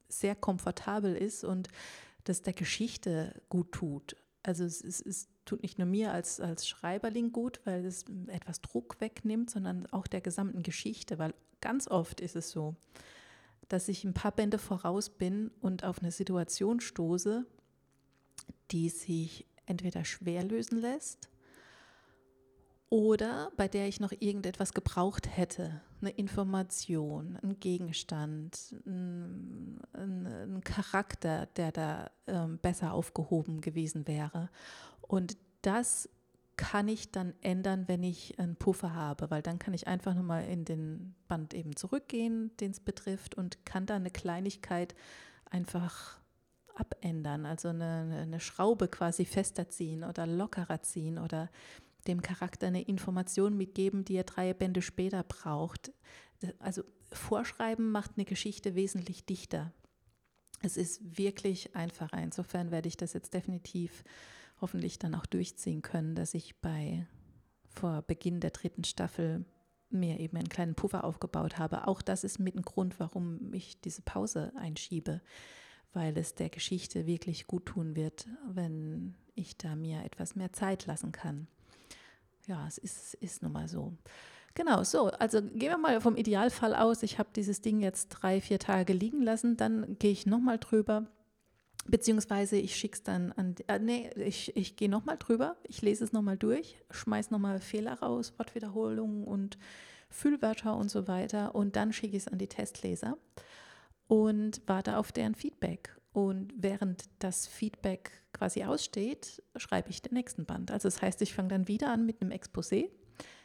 sehr 0.09 0.35
komfortabel 0.35 1.15
ist 1.15 1.45
und 1.45 1.69
das 2.25 2.41
der 2.41 2.53
Geschichte 2.53 3.41
gut 3.47 3.71
tut. 3.71 4.17
Also 4.43 4.65
es, 4.65 4.83
es, 4.83 4.99
es 4.99 5.29
tut 5.45 5.61
nicht 5.61 5.77
nur 5.77 5.87
mir 5.87 6.11
als, 6.11 6.41
als 6.41 6.67
Schreiberling 6.67 7.31
gut, 7.31 7.61
weil 7.63 7.85
es 7.85 8.03
etwas 8.27 8.61
Druck 8.61 8.99
wegnimmt, 8.99 9.49
sondern 9.49 9.85
auch 9.87 10.07
der 10.07 10.21
gesamten 10.21 10.61
Geschichte, 10.61 11.19
weil 11.19 11.33
ganz 11.61 11.87
oft 11.87 12.19
ist 12.19 12.35
es 12.35 12.51
so, 12.51 12.75
dass 13.69 13.87
ich 13.87 14.03
ein 14.03 14.13
paar 14.13 14.33
Bände 14.33 14.57
voraus 14.57 15.09
bin 15.09 15.51
und 15.61 15.85
auf 15.85 15.99
eine 15.99 16.11
Situation 16.11 16.81
stoße, 16.81 17.45
die 18.71 18.89
sich 18.89 19.45
entweder 19.65 20.03
schwer 20.03 20.43
lösen 20.43 20.81
lässt 20.81 21.28
oder 22.89 23.51
bei 23.55 23.67
der 23.67 23.87
ich 23.87 23.99
noch 23.99 24.11
irgendetwas 24.11 24.73
gebraucht 24.73 25.35
hätte. 25.35 25.81
Eine 26.01 26.11
Information, 26.11 27.37
ein 27.43 27.59
Gegenstand, 27.59 28.75
ein, 28.85 29.79
ein, 29.93 30.25
ein 30.25 30.61
Charakter, 30.63 31.45
der 31.55 31.71
da 31.71 32.11
ähm, 32.25 32.57
besser 32.57 32.93
aufgehoben 32.93 33.61
gewesen 33.61 34.07
wäre. 34.07 34.49
Und 35.01 35.37
das 35.61 36.09
kann 36.57 36.87
ich 36.87 37.11
dann 37.11 37.33
ändern, 37.41 37.87
wenn 37.87 38.03
ich 38.03 38.37
einen 38.39 38.55
Puffer 38.55 38.93
habe, 38.93 39.29
weil 39.31 39.41
dann 39.41 39.59
kann 39.59 39.73
ich 39.73 39.87
einfach 39.87 40.13
nochmal 40.13 40.45
in 40.45 40.65
den 40.65 41.15
Band 41.27 41.53
eben 41.53 41.75
zurückgehen, 41.75 42.51
den 42.59 42.71
es 42.71 42.79
betrifft, 42.79 43.35
und 43.35 43.65
kann 43.65 43.85
da 43.85 43.95
eine 43.95 44.11
Kleinigkeit 44.11 44.93
einfach 45.45 46.19
abändern, 46.75 47.45
also 47.45 47.69
eine, 47.69 48.19
eine 48.23 48.39
Schraube 48.39 48.87
quasi 48.87 49.25
fester 49.25 49.69
ziehen 49.69 50.03
oder 50.03 50.25
lockerer 50.25 50.81
ziehen 50.81 51.17
oder 51.17 51.49
dem 52.09 52.21
Charakter 52.21 52.67
eine 52.67 52.81
Information 52.81 53.55
mitgeben, 53.55 54.03
die 54.03 54.15
er 54.15 54.23
drei 54.23 54.53
Bände 54.53 54.81
später 54.81 55.23
braucht. 55.23 55.93
Also 56.59 56.83
Vorschreiben 57.11 57.91
macht 57.91 58.11
eine 58.17 58.25
Geschichte 58.25 58.75
wesentlich 58.75 59.25
dichter. 59.25 59.71
Es 60.61 60.75
ist 60.75 61.17
wirklich 61.17 61.75
einfacher. 61.75 62.21
Insofern 62.21 62.71
werde 62.71 62.89
ich 62.89 62.97
das 62.97 63.13
jetzt 63.13 63.33
definitiv 63.33 64.03
hoffentlich 64.59 64.99
dann 64.99 65.15
auch 65.15 65.25
durchziehen 65.25 65.81
können, 65.81 66.15
dass 66.15 66.33
ich 66.33 66.59
bei 66.59 67.07
vor 67.69 68.01
Beginn 68.01 68.41
der 68.41 68.51
dritten 68.51 68.83
Staffel 68.83 69.45
mir 69.89 70.19
eben 70.19 70.37
einen 70.37 70.49
kleinen 70.49 70.75
Puffer 70.75 71.03
aufgebaut 71.03 71.57
habe. 71.57 71.87
Auch 71.87 72.01
das 72.01 72.23
ist 72.23 72.39
mit 72.39 72.55
ein 72.55 72.61
Grund, 72.61 72.99
warum 72.99 73.53
ich 73.53 73.79
diese 73.79 74.01
Pause 74.01 74.51
einschiebe, 74.57 75.21
weil 75.93 76.17
es 76.17 76.35
der 76.35 76.49
Geschichte 76.49 77.07
wirklich 77.07 77.47
gut 77.47 77.67
tun 77.67 77.95
wird, 77.95 78.27
wenn 78.47 79.15
ich 79.35 79.57
da 79.57 79.75
mir 79.75 80.03
etwas 80.03 80.35
mehr 80.35 80.51
Zeit 80.51 80.85
lassen 80.85 81.11
kann 81.11 81.47
ja, 82.49 82.65
es 82.67 82.77
ist, 82.79 83.13
ist 83.15 83.43
nun 83.43 83.53
mal 83.53 83.67
so. 83.67 83.93
Genau, 84.55 84.83
so. 84.83 85.05
Also 85.11 85.41
gehen 85.41 85.69
wir 85.69 85.77
mal 85.77 86.01
vom 86.01 86.17
Idealfall 86.17 86.75
aus. 86.75 87.03
Ich 87.03 87.19
habe 87.19 87.29
dieses 87.35 87.61
Ding 87.61 87.79
jetzt 87.79 88.09
drei, 88.09 88.41
vier 88.41 88.59
Tage 88.59 88.91
liegen 88.91 89.21
lassen. 89.21 89.55
Dann 89.55 89.97
gehe 89.99 90.11
ich 90.11 90.25
nochmal 90.25 90.57
drüber. 90.57 91.05
Beziehungsweise 91.85 92.57
ich 92.57 92.75
schicke 92.75 92.95
es 92.95 93.03
dann 93.03 93.31
an. 93.33 93.55
Äh, 93.67 93.79
nee, 93.79 94.09
ich, 94.15 94.55
ich 94.57 94.75
gehe 94.75 94.89
nochmal 94.89 95.17
drüber. 95.17 95.55
Ich 95.63 95.81
lese 95.81 96.03
es 96.03 96.11
nochmal 96.11 96.37
durch, 96.37 96.77
schmeiße 96.91 97.31
nochmal 97.31 97.59
Fehler 97.59 97.99
raus, 97.99 98.33
Wortwiederholungen 98.37 99.23
und 99.23 99.57
Füllwörter 100.09 100.75
und 100.75 100.89
so 100.89 101.07
weiter. 101.07 101.53
Und 101.55 101.75
dann 101.75 101.93
schicke 101.93 102.17
ich 102.17 102.23
es 102.23 102.27
an 102.27 102.39
die 102.39 102.47
Testleser 102.47 103.17
und 104.07 104.61
warte 104.65 104.97
auf 104.97 105.11
deren 105.11 105.35
Feedback. 105.35 105.95
Und 106.11 106.53
während 106.57 107.05
das 107.19 107.47
Feedback 107.47 108.11
quasi 108.33 108.63
aussteht, 108.63 109.43
schreibe 109.55 109.89
ich 109.89 110.01
den 110.01 110.13
nächsten 110.15 110.45
Band. 110.45 110.71
Also 110.71 110.87
das 110.87 111.01
heißt, 111.01 111.21
ich 111.21 111.33
fange 111.33 111.49
dann 111.49 111.67
wieder 111.67 111.91
an 111.91 112.05
mit 112.05 112.21
einem 112.21 112.31
Exposé 112.31 112.89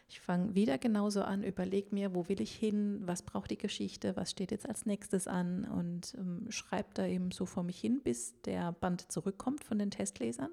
ich 0.08 0.20
fange 0.20 0.54
wieder 0.54 0.78
genauso 0.78 1.22
an, 1.22 1.42
überlege 1.42 1.94
mir, 1.94 2.14
wo 2.14 2.28
will 2.28 2.40
ich 2.40 2.54
hin, 2.54 3.00
was 3.04 3.22
braucht 3.22 3.50
die 3.50 3.58
Geschichte, 3.58 4.16
was 4.16 4.30
steht 4.30 4.50
jetzt 4.50 4.68
als 4.68 4.86
nächstes 4.86 5.26
an 5.26 5.64
und 5.64 6.14
ähm, 6.18 6.46
schreibe 6.50 6.90
da 6.94 7.06
eben 7.06 7.30
so 7.30 7.46
vor 7.46 7.62
mich 7.62 7.80
hin, 7.80 8.00
bis 8.02 8.40
der 8.42 8.72
Band 8.72 9.10
zurückkommt 9.10 9.64
von 9.64 9.78
den 9.78 9.90
Testlesern. 9.90 10.50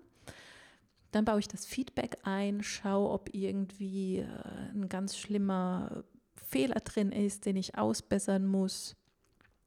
Dann 1.11 1.25
baue 1.25 1.39
ich 1.39 1.49
das 1.49 1.65
Feedback 1.65 2.17
ein, 2.23 2.63
schaue, 2.63 3.09
ob 3.09 3.33
irgendwie 3.33 4.19
äh, 4.19 4.27
ein 4.73 4.87
ganz 4.87 5.17
schlimmer 5.17 6.05
Fehler 6.35 6.79
drin 6.79 7.11
ist, 7.11 7.45
den 7.45 7.57
ich 7.57 7.77
ausbessern 7.77 8.47
muss. 8.47 8.95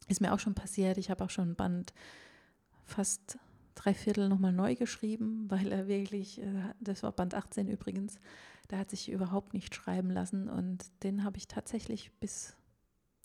Ist 0.08 0.22
mir 0.22 0.32
auch 0.32 0.38
schon 0.40 0.54
passiert. 0.54 0.96
Ich 0.96 1.10
habe 1.10 1.22
auch 1.24 1.30
schon 1.30 1.50
ein 1.50 1.56
Band 1.56 1.92
fast 2.84 3.38
drei 3.74 3.94
Viertel 3.94 4.28
nochmal 4.28 4.52
neu 4.52 4.76
geschrieben, 4.76 5.46
weil 5.48 5.72
er 5.72 5.88
wirklich, 5.88 6.40
äh, 6.40 6.74
das 6.80 7.02
war 7.02 7.12
Band 7.12 7.34
18 7.34 7.68
übrigens, 7.68 8.18
der 8.70 8.78
hat 8.78 8.90
sich 8.90 9.10
überhaupt 9.10 9.52
nicht 9.52 9.74
schreiben 9.74 10.10
lassen 10.10 10.48
und 10.48 10.84
den 11.02 11.24
habe 11.24 11.36
ich 11.36 11.48
tatsächlich 11.48 12.12
bis, 12.20 12.56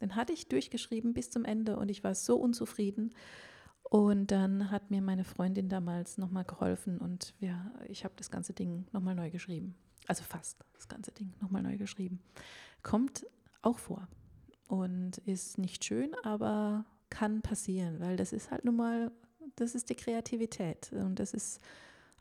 den 0.02 0.16
hatte 0.16 0.34
ich 0.34 0.48
durchgeschrieben 0.48 1.14
bis 1.14 1.30
zum 1.30 1.46
Ende 1.46 1.78
und 1.78 1.90
ich 1.90 2.04
war 2.04 2.16
so 2.16 2.38
unzufrieden. 2.38 3.14
Und 3.84 4.28
dann 4.28 4.70
hat 4.70 4.92
mir 4.92 5.02
meine 5.02 5.24
Freundin 5.24 5.68
damals 5.68 6.20
nochmal 6.20 6.44
geholfen 6.44 7.00
und 7.00 7.34
wir, 7.40 7.72
ich 7.88 8.04
habe 8.04 8.14
das 8.18 8.30
ganze 8.30 8.54
Ding 8.54 8.86
nochmal 8.92 9.16
neu 9.16 9.32
geschrieben. 9.32 9.76
Also 10.08 10.24
fast 10.24 10.64
das 10.74 10.88
ganze 10.88 11.12
Ding 11.12 11.34
nochmal 11.42 11.64
neu 11.64 11.78
geschrieben. 11.78 12.22
Kommt 12.84 13.26
auch 13.64 13.80
vor 13.80 14.08
und 14.68 15.18
ist 15.20 15.58
nicht 15.58 15.86
schön, 15.86 16.14
aber 16.24 16.86
kann 17.10 17.42
passieren, 17.42 18.00
weil 18.00 18.16
das 18.16 18.32
ist 18.32 18.52
halt 18.52 18.66
nun 18.66 18.76
mal, 18.76 19.12
das 19.60 19.76
ist 19.76 19.90
die 19.90 19.96
Kreativität 19.96 20.92
und 20.94 21.20
das 21.20 21.34
ist 21.34 21.62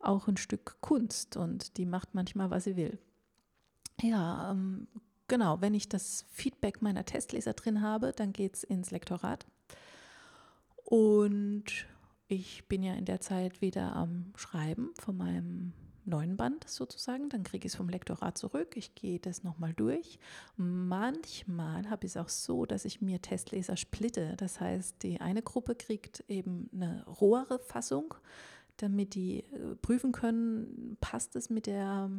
auch 0.01 0.29
ein 0.29 0.37
Stück 0.37 0.77
Kunst 0.81 1.37
und 1.37 1.77
die 1.77 1.87
macht 1.87 2.15
manchmal, 2.15 2.51
was 2.51 2.65
sie 2.65 2.77
will. 2.77 2.99
Ja, 4.01 4.53
ähm, 4.53 4.87
genau. 5.27 5.61
Wenn 5.61 5.75
ich 5.75 5.89
das 5.89 6.25
Feedback 6.31 6.83
meiner 6.83 7.05
Testleser 7.05 7.53
drin 7.55 7.83
habe, 7.83 8.13
dann 8.13 8.33
geht 8.33 8.55
es 8.55 8.65
ins 8.65 8.91
Lektorat. 8.91 9.47
Und 10.85 11.65
ich 12.29 12.67
bin 12.69 12.83
ja 12.83 12.95
in 12.95 13.05
der 13.05 13.21
Zeit 13.21 13.61
wieder 13.61 13.97
am 13.97 14.33
Schreiben 14.37 14.91
von 14.99 15.17
meinem 15.17 15.73
neuen 16.09 16.37
Band 16.37 16.69
sozusagen. 16.69 17.29
Dann 17.29 17.43
kriege 17.43 17.67
ich 17.67 17.73
es 17.73 17.77
vom 17.77 17.89
Lektorat 17.89 18.39
zurück. 18.39 18.77
Ich 18.77 18.95
gehe 18.95 19.19
das 19.19 19.45
nochmal 19.45 19.75
durch. 19.75 20.19
Manchmal 20.57 21.89
habe 21.91 22.07
ich 22.07 22.13
es 22.13 22.17
auch 22.17 22.29
so, 22.29 22.67
dass 22.67 22.85
ich 22.85 23.01
mir 23.01 23.21
Testleser 23.23 23.77
splitte. 23.77 24.35
Das 24.37 24.61
heißt, 24.61 25.03
die 25.03 25.21
eine 25.21 25.43
Gruppe 25.43 25.75
kriegt 25.75 26.25
eben 26.29 26.69
eine 26.73 27.05
rohere 27.07 27.59
Fassung 27.59 28.15
damit 28.79 29.15
die 29.15 29.41
äh, 29.41 29.77
prüfen 29.83 30.13
können, 30.13 30.97
passt 31.01 31.37
es 31.37 31.51
mit 31.51 31.67
der, 31.67 32.11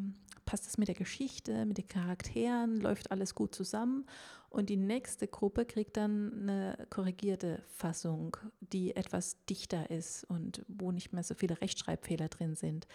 passt 0.46 0.68
es 0.68 0.78
mit 0.78 0.88
der 0.88 0.96
Geschichte, 0.96 1.66
mit 1.66 1.78
den 1.78 1.88
Charakteren, 1.88 2.80
läuft 2.80 3.12
alles 3.12 3.34
gut 3.34 3.56
zusammen. 3.56 4.06
Und 4.50 4.70
die 4.70 4.78
nächste 4.78 5.28
Gruppe 5.28 5.66
kriegt 5.66 5.96
dann 5.98 6.34
eine 6.42 6.88
korrigierte 6.90 7.64
Fassung, 7.68 8.36
die 8.60 8.96
etwas 8.96 9.46
dichter 9.46 9.90
ist 9.90 10.24
und 10.24 10.66
wo 10.68 10.92
nicht 10.92 11.14
mehr 11.14 11.24
so 11.24 11.36
viele 11.36 11.62
Rechtschreibfehler 11.62 12.30
drin 12.30 12.56
sind 12.56 12.88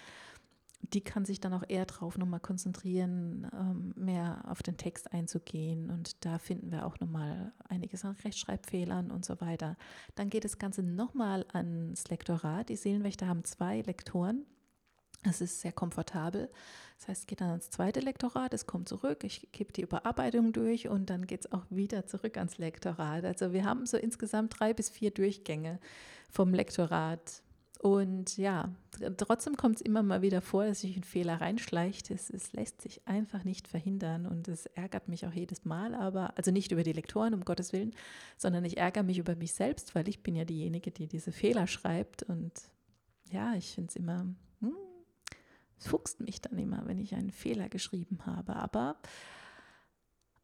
die 0.93 1.03
kann 1.03 1.25
sich 1.25 1.41
dann 1.41 1.55
auch 1.55 1.65
eher 1.67 1.87
darauf 1.87 2.19
nochmal 2.19 2.41
konzentrieren, 2.41 3.49
ähm, 3.53 3.95
mehr 3.97 4.45
auf 4.49 4.63
den 4.63 4.77
Text 4.77 5.13
einzugehen. 5.13 5.91
Und 5.91 6.25
da 6.25 6.39
finden 6.39 6.71
wir 6.71 6.87
auch 6.87 7.01
nochmal 7.01 7.53
einiges 7.69 8.05
an 8.05 8.17
Rechtschreibfehlern 8.25 9.11
und 9.11 9.25
so 9.25 9.41
weiter. 9.41 9.77
Dann 10.15 10.31
geht 10.31 10.45
das 10.45 10.59
Ganze 10.59 10.83
nochmal 10.83 11.47
ans 11.53 12.09
Lektorat. 12.09 12.69
Die 12.69 12.77
Seelenwächter 12.77 13.29
haben 13.29 13.45
zwei 13.45 13.81
Lektoren. 13.83 14.45
Das 15.23 15.41
ist 15.41 15.63
sehr 15.63 15.73
komfortabel. 15.73 16.51
Das 16.99 17.09
heißt, 17.09 17.21
es 17.23 17.27
geht 17.27 17.41
dann 17.41 17.49
ans 17.49 17.71
zweite 17.71 18.01
Lektorat, 18.01 18.53
es 18.53 18.67
kommt 18.67 18.89
zurück, 18.89 19.25
ich 19.25 19.49
gebe 19.53 19.73
die 19.73 19.81
Überarbeitung 19.81 20.53
durch 20.53 20.89
und 20.89 21.09
dann 21.09 21.27
geht 21.27 21.41
es 21.41 21.53
auch 21.53 21.65
wieder 21.71 22.07
zurück 22.07 22.37
ans 22.37 22.59
Lektorat. 22.59 23.25
Also 23.25 23.53
wir 23.53 23.65
haben 23.65 23.87
so 23.87 23.97
insgesamt 23.97 24.59
drei 24.59 24.75
bis 24.75 24.91
vier 24.91 25.11
Durchgänge 25.11 25.81
vom 26.31 26.53
Lektorat 26.53 27.43
und 27.81 28.39
ja, 28.39 28.75
trotzdem 29.19 29.57
kommt 29.57 29.77
es 29.77 29.83
immer 29.83 30.03
mal 30.03 30.23
wieder 30.23 30.41
vor, 30.41 30.65
dass 30.65 30.81
sich 30.81 30.97
ein 30.97 31.05
Fehler 31.05 31.41
reinschleicht. 31.41 32.11
Es, 32.11 32.31
es, 32.31 32.53
lässt 32.53 32.81
sich 32.81 33.07
einfach 33.07 33.45
nicht 33.45 33.69
verhindern 33.69 34.27
und 34.27 34.49
es 34.49 34.67
ärgert 34.67 35.09
mich 35.09 35.27
auch 35.27 35.33
jedes 35.33 35.65
Mal, 35.65 35.95
aber 35.95 36.37
also 36.39 36.51
nicht 36.51 36.73
über 36.73 36.83
die 36.83 36.93
Lektoren, 36.93 37.35
um 37.35 37.45
Gottes 37.45 37.73
Willen, 37.73 37.95
sondern 38.39 38.65
ich 38.65 38.79
ärgere 38.79 39.03
mich 39.03 39.19
über 39.19 39.37
mich 39.37 39.53
selbst, 39.53 39.95
weil 39.95 40.09
ich 40.09 40.23
bin 40.23 40.35
ja 40.35 40.45
diejenige, 40.45 40.93
die 40.93 41.07
diese 41.07 41.33
Fehler 41.33 41.67
schreibt 41.67 42.23
und 42.23 42.53
ja, 43.31 43.55
ich 43.55 43.75
finde 43.75 43.91
es 43.91 43.97
immer, 43.97 44.27
hm, 44.61 44.77
es 45.79 45.89
fuchst 45.89 46.21
mich 46.21 46.41
dann 46.41 46.59
immer, 46.59 46.87
wenn 46.87 46.99
ich 46.99 47.15
einen 47.15 47.33
Fehler 47.33 47.69
geschrieben 47.69 48.25
habe, 48.25 48.57
aber 48.57 48.97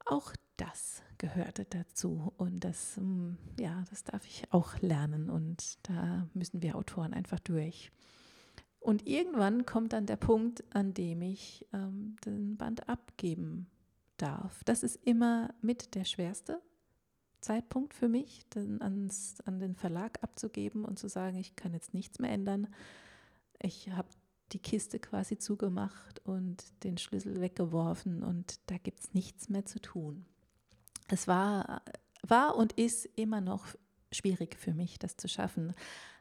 auch 0.04 0.34
das 0.60 1.02
gehörte 1.16 1.64
dazu 1.64 2.32
und 2.36 2.64
das, 2.64 2.96
hm, 2.96 3.38
ja, 3.58 3.84
das 3.90 4.04
darf 4.04 4.26
ich 4.26 4.44
auch 4.50 4.78
lernen 4.80 5.30
und 5.30 5.78
da 5.88 6.28
müssen 6.34 6.62
wir 6.62 6.76
Autoren 6.76 7.14
einfach 7.14 7.40
durch. 7.40 7.90
Und 8.78 9.06
irgendwann 9.06 9.66
kommt 9.66 9.92
dann 9.92 10.06
der 10.06 10.16
Punkt, 10.16 10.64
an 10.74 10.94
dem 10.94 11.22
ich 11.22 11.66
ähm, 11.72 12.16
den 12.24 12.56
Band 12.56 12.88
abgeben 12.88 13.66
darf. 14.16 14.62
Das 14.64 14.82
ist 14.82 14.96
immer 15.04 15.52
mit 15.60 15.94
der 15.94 16.04
schwerste 16.04 16.60
Zeitpunkt 17.40 17.94
für 17.94 18.08
mich, 18.08 18.46
den 18.50 18.80
ans, 18.82 19.40
an 19.44 19.60
den 19.60 19.74
Verlag 19.74 20.22
abzugeben 20.22 20.84
und 20.84 20.98
zu 20.98 21.08
sagen, 21.08 21.36
ich 21.36 21.56
kann 21.56 21.74
jetzt 21.74 21.94
nichts 21.94 22.18
mehr 22.18 22.32
ändern. 22.32 22.68
Ich 23.62 23.90
habe 23.90 24.08
die 24.52 24.58
Kiste 24.58 24.98
quasi 24.98 25.38
zugemacht 25.38 26.20
und 26.26 26.64
den 26.82 26.98
Schlüssel 26.98 27.40
weggeworfen 27.40 28.22
und 28.22 28.60
da 28.66 28.78
gibt 28.78 29.00
es 29.00 29.14
nichts 29.14 29.48
mehr 29.48 29.64
zu 29.64 29.80
tun 29.80 30.26
es 31.12 31.28
war, 31.28 31.82
war 32.26 32.56
und 32.56 32.72
ist 32.72 33.06
immer 33.16 33.40
noch 33.40 33.66
schwierig 34.12 34.56
für 34.56 34.72
mich, 34.72 34.98
das 34.98 35.16
zu 35.16 35.28
schaffen. 35.28 35.74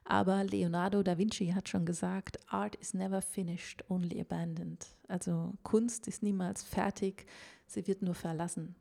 Aber 0.04 0.44
Leonardo 0.44 1.04
da 1.04 1.18
Vinci 1.18 1.48
hat 1.50 1.70
schon 1.70 1.86
gesagt, 1.86 2.40
Art 2.52 2.76
is 2.76 2.94
never 2.94 3.22
finished, 3.22 3.84
only 3.90 4.20
abandoned. 4.20 4.88
Also 5.08 5.54
Kunst 5.64 6.08
ist 6.08 6.24
niemals 6.24 6.64
fertig, 6.64 7.28
sie 7.68 7.86
wird 7.86 8.02
nur 8.02 8.16
verlassen. 8.16 8.76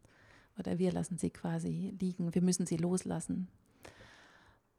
Oder 0.59 0.79
wir 0.79 0.91
lassen 0.91 1.19
sie 1.19 1.31
quasi 1.31 1.95
liegen, 2.01 2.35
wir 2.35 2.43
müssen 2.43 2.67
sie 2.67 2.79
loslassen. 2.79 3.49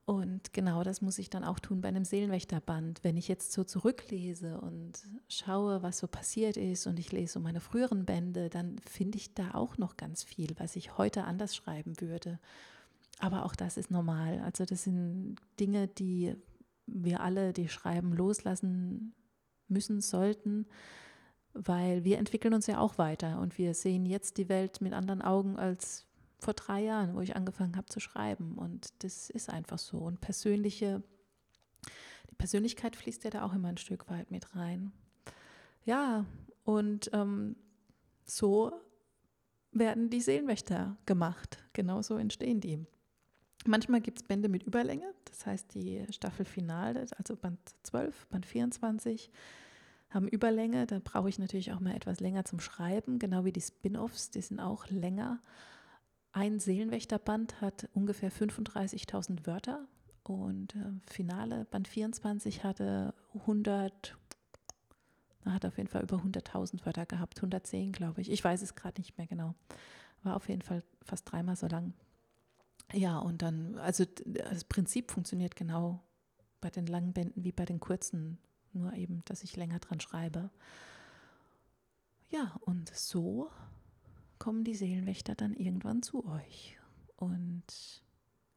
Und 0.10 0.54
genau 0.54 0.82
das 0.82 1.04
muss 1.04 1.20
ich 1.20 1.30
dann 1.30 1.44
auch 1.44 1.60
tun 1.60 1.82
bei 1.82 1.88
einem 1.90 2.04
Seelenwächterband. 2.04 3.04
Wenn 3.04 3.16
ich 3.16 3.28
jetzt 3.28 3.52
so 3.52 3.64
zurücklese 3.64 4.60
und 4.60 4.94
schaue, 5.28 5.84
was 5.84 6.00
so 6.00 6.08
passiert 6.08 6.58
ist 6.58 6.88
und 6.88 6.98
ich 6.98 7.12
lese 7.12 7.34
so 7.34 7.40
meine 7.40 7.60
früheren 7.60 8.06
Bände, 8.06 8.50
dann 8.50 8.80
finde 8.80 9.20
ich 9.20 9.36
da 9.36 9.54
auch 9.54 9.78
noch 9.78 9.98
ganz 9.98 10.24
viel, 10.24 10.56
was 10.58 10.76
ich 10.76 10.98
heute 10.98 11.26
anders 11.26 11.56
schreiben 11.56 12.02
würde. 12.02 12.40
Aber 13.20 13.46
auch 13.46 13.56
das 13.56 13.78
ist 13.78 13.92
normal. 13.92 14.40
Also 14.40 14.66
das 14.66 14.86
sind 14.86 15.36
Dinge, 15.60 15.88
die 15.88 16.36
wir 16.88 17.20
alle, 17.20 17.54
die 17.54 17.70
schreiben, 17.70 18.12
loslassen 18.12 19.14
müssen, 19.68 20.02
sollten, 20.02 20.66
weil 21.54 22.04
wir 22.04 22.18
entwickeln 22.18 22.56
uns 22.56 22.66
ja 22.66 22.80
auch 22.80 22.98
weiter 22.98 23.40
und 23.40 23.60
wir 23.60 23.76
sehen 23.76 24.08
jetzt 24.08 24.38
die 24.38 24.50
Welt 24.50 24.82
mit 24.82 24.94
anderen 24.94 25.22
Augen 25.22 25.60
als 25.60 26.09
vor 26.40 26.54
drei 26.54 26.82
Jahren, 26.82 27.16
wo 27.16 27.22
ich 27.22 27.36
angefangen 27.36 27.76
habe 27.76 27.88
zu 27.88 28.00
schreiben. 28.00 28.58
Und 28.58 28.94
das 29.04 29.30
ist 29.30 29.50
einfach 29.50 29.78
so. 29.78 29.98
Und 29.98 30.22
persönliche, 30.22 31.04
die 32.30 32.36
Persönlichkeit 32.36 32.96
fließt 32.96 33.24
ja 33.26 33.30
da 33.30 33.46
auch 33.46 33.54
immer 33.54 33.70
ein 33.70 33.78
Stück 33.78 34.10
weit 34.10 34.32
mit 34.32 34.56
rein. 34.56 34.92
Ja, 35.86 36.26
und 36.64 37.10
ähm, 37.14 37.56
so 38.26 38.72
werden 39.72 40.10
die 40.10 40.22
Seelenwächter 40.22 40.98
gemacht. 41.06 41.58
Genauso 41.74 42.18
entstehen 42.18 42.62
die. 42.62 42.86
Manchmal 43.66 44.02
gibt 44.02 44.20
es 44.20 44.28
Bände 44.28 44.48
mit 44.48 44.64
Überlänge, 44.64 45.14
das 45.26 45.46
heißt 45.46 45.74
die 45.74 46.06
Staffelfinale, 46.12 47.06
also 47.18 47.36
Band 47.36 47.60
12, 47.84 48.28
Band 48.28 48.46
24, 48.46 49.30
haben 50.10 50.28
Überlänge. 50.30 50.88
Da 50.88 51.00
brauche 51.04 51.28
ich 51.28 51.40
natürlich 51.40 51.74
auch 51.74 51.82
mal 51.82 51.94
etwas 51.94 52.22
länger 52.22 52.46
zum 52.46 52.62
Schreiben, 52.62 53.20
genau 53.20 53.44
wie 53.44 53.52
die 53.52 53.62
Spin-offs, 53.62 54.32
die 54.32 54.42
sind 54.42 54.60
auch 54.60 54.88
länger. 54.90 55.42
Ein 56.40 56.62
Seelenwächterband 56.62 57.60
hat 57.60 57.90
ungefähr 57.94 58.32
35.000 58.32 59.46
Wörter 59.46 59.86
und 60.24 60.74
äh, 60.74 60.86
Finale 61.06 61.66
Band 61.66 61.90
24 61.90 62.64
hatte 62.64 63.14
100, 63.40 64.16
Er 65.44 65.54
hat 65.54 65.66
auf 65.66 65.76
jeden 65.78 65.90
Fall 65.90 66.04
über 66.04 66.16
100.000 66.16 66.86
Wörter 66.86 67.06
gehabt, 67.06 67.40
110 67.40 67.92
glaube 67.92 68.22
ich. 68.22 68.32
Ich 68.32 68.42
weiß 68.42 68.62
es 68.62 68.76
gerade 68.76 69.02
nicht 69.02 69.18
mehr 69.18 69.28
genau. 69.28 69.54
War 70.24 70.38
auf 70.38 70.48
jeden 70.48 70.62
Fall 70.62 70.82
fast 71.02 71.30
dreimal 71.30 71.58
so 71.58 71.68
lang. 71.68 71.94
Ja, 72.94 73.20
und 73.20 73.42
dann, 73.42 73.78
also 73.78 74.06
das 74.26 74.64
Prinzip 74.64 75.12
funktioniert 75.12 75.58
genau 75.58 76.02
bei 76.62 76.70
den 76.70 76.88
langen 76.88 77.12
Bänden 77.12 77.44
wie 77.44 77.52
bei 77.52 77.66
den 77.66 77.82
kurzen, 77.82 78.38
nur 78.72 78.94
eben, 78.94 79.24
dass 79.26 79.44
ich 79.44 79.58
länger 79.58 79.80
dran 79.80 80.00
schreibe. 80.00 80.52
Ja, 82.30 82.56
und 82.62 82.96
so 82.96 83.52
kommen 84.40 84.64
die 84.64 84.76
Seelenwächter 84.76 85.36
dann 85.36 85.54
irgendwann 85.54 86.02
zu 86.02 86.26
euch. 86.26 86.78
Und 87.18 87.64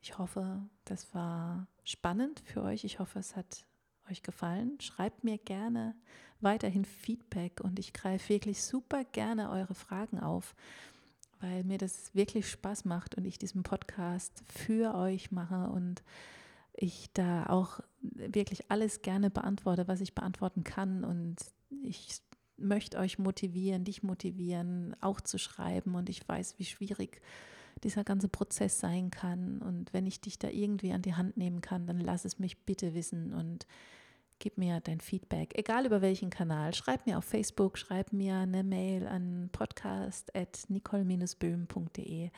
ich 0.00 0.18
hoffe, 0.18 0.62
das 0.84 1.12
war 1.14 1.66
spannend 1.84 2.40
für 2.44 2.62
euch. 2.62 2.84
Ich 2.84 2.98
hoffe, 2.98 3.18
es 3.18 3.36
hat 3.36 3.66
euch 4.10 4.22
gefallen. 4.22 4.80
Schreibt 4.80 5.24
mir 5.24 5.38
gerne 5.38 5.94
weiterhin 6.40 6.84
Feedback 6.84 7.60
und 7.60 7.78
ich 7.78 7.92
greife 7.92 8.30
wirklich 8.30 8.62
super 8.62 9.04
gerne 9.04 9.50
eure 9.50 9.74
Fragen 9.74 10.18
auf, 10.18 10.54
weil 11.40 11.64
mir 11.64 11.78
das 11.78 12.14
wirklich 12.14 12.48
Spaß 12.48 12.84
macht 12.84 13.14
und 13.14 13.24
ich 13.24 13.38
diesen 13.38 13.62
Podcast 13.62 14.42
für 14.48 14.94
euch 14.94 15.30
mache 15.30 15.70
und 15.70 16.02
ich 16.74 17.10
da 17.12 17.46
auch 17.46 17.80
wirklich 18.00 18.70
alles 18.70 19.02
gerne 19.02 19.30
beantworte, 19.30 19.86
was 19.88 20.00
ich 20.00 20.14
beantworten 20.14 20.64
kann 20.64 21.04
und 21.04 21.36
ich 21.82 22.20
möchte 22.62 22.98
euch 22.98 23.18
motivieren, 23.18 23.84
dich 23.84 24.02
motivieren, 24.02 24.96
auch 25.00 25.20
zu 25.20 25.38
schreiben 25.38 25.94
und 25.94 26.08
ich 26.08 26.26
weiß, 26.26 26.58
wie 26.58 26.64
schwierig 26.64 27.20
dieser 27.84 28.02
ganze 28.04 28.28
Prozess 28.28 28.78
sein 28.78 29.10
kann 29.10 29.60
und 29.60 29.92
wenn 29.92 30.06
ich 30.06 30.20
dich 30.20 30.38
da 30.38 30.48
irgendwie 30.48 30.92
an 30.92 31.02
die 31.02 31.14
Hand 31.14 31.36
nehmen 31.36 31.60
kann, 31.60 31.86
dann 31.86 32.00
lass 32.00 32.24
es 32.24 32.38
mich 32.38 32.64
bitte 32.64 32.94
wissen 32.94 33.34
und 33.34 33.66
gib 34.38 34.56
mir 34.58 34.80
dein 34.80 35.00
Feedback, 35.00 35.56
egal 35.56 35.86
über 35.86 36.02
welchen 36.02 36.30
Kanal. 36.30 36.74
Schreib 36.74 37.06
mir 37.06 37.18
auf 37.18 37.24
Facebook, 37.24 37.78
schreib 37.78 38.12
mir 38.12 38.38
eine 38.38 38.64
Mail 38.64 39.06
an 39.06 39.50
podcast.nicole-böhm.de. 39.52 42.30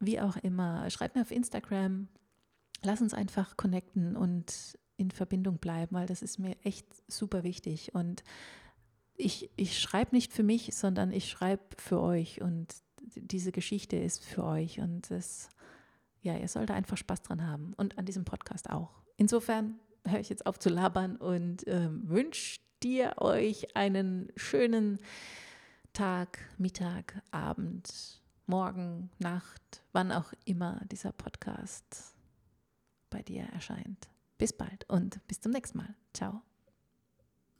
Wie 0.00 0.20
auch 0.20 0.36
immer, 0.36 0.90
schreib 0.90 1.14
mir 1.14 1.22
auf 1.22 1.30
Instagram. 1.30 2.08
Lass 2.82 3.00
uns 3.00 3.14
einfach 3.14 3.56
connecten 3.56 4.14
und 4.14 4.78
in 4.98 5.10
Verbindung 5.10 5.56
bleiben, 5.56 5.96
weil 5.96 6.06
das 6.06 6.20
ist 6.20 6.38
mir 6.38 6.54
echt 6.62 6.86
super 7.10 7.44
wichtig. 7.44 7.94
Und 7.94 8.22
ich, 9.20 9.50
ich 9.56 9.78
schreibe 9.78 10.14
nicht 10.14 10.32
für 10.32 10.42
mich, 10.42 10.74
sondern 10.74 11.12
ich 11.12 11.28
schreibe 11.28 11.62
für 11.76 12.00
euch 12.00 12.40
und 12.40 12.74
diese 13.16 13.52
Geschichte 13.52 13.96
ist 13.96 14.24
für 14.24 14.44
euch 14.44 14.80
und 14.80 15.10
das, 15.10 15.48
ja, 16.22 16.36
ihr 16.36 16.48
sollt 16.48 16.70
einfach 16.70 16.96
Spaß 16.96 17.22
dran 17.22 17.46
haben 17.46 17.74
und 17.76 17.98
an 17.98 18.04
diesem 18.04 18.24
Podcast 18.24 18.70
auch. 18.70 18.90
Insofern 19.16 19.78
höre 20.06 20.20
ich 20.20 20.28
jetzt 20.28 20.46
auf 20.46 20.58
zu 20.58 20.68
labern 20.68 21.16
und 21.16 21.66
äh, 21.66 21.88
wünsche 21.90 22.60
dir 22.82 23.14
euch 23.18 23.76
einen 23.76 24.32
schönen 24.36 24.98
Tag, 25.92 26.38
Mittag, 26.58 27.22
Abend, 27.30 28.22
Morgen, 28.46 29.10
Nacht, 29.18 29.82
wann 29.92 30.12
auch 30.12 30.32
immer 30.44 30.80
dieser 30.90 31.12
Podcast 31.12 32.14
bei 33.10 33.22
dir 33.22 33.42
erscheint. 33.52 34.08
Bis 34.38 34.52
bald 34.52 34.88
und 34.88 35.20
bis 35.28 35.40
zum 35.40 35.52
nächsten 35.52 35.78
Mal. 35.78 35.94
Ciao. 36.14 36.42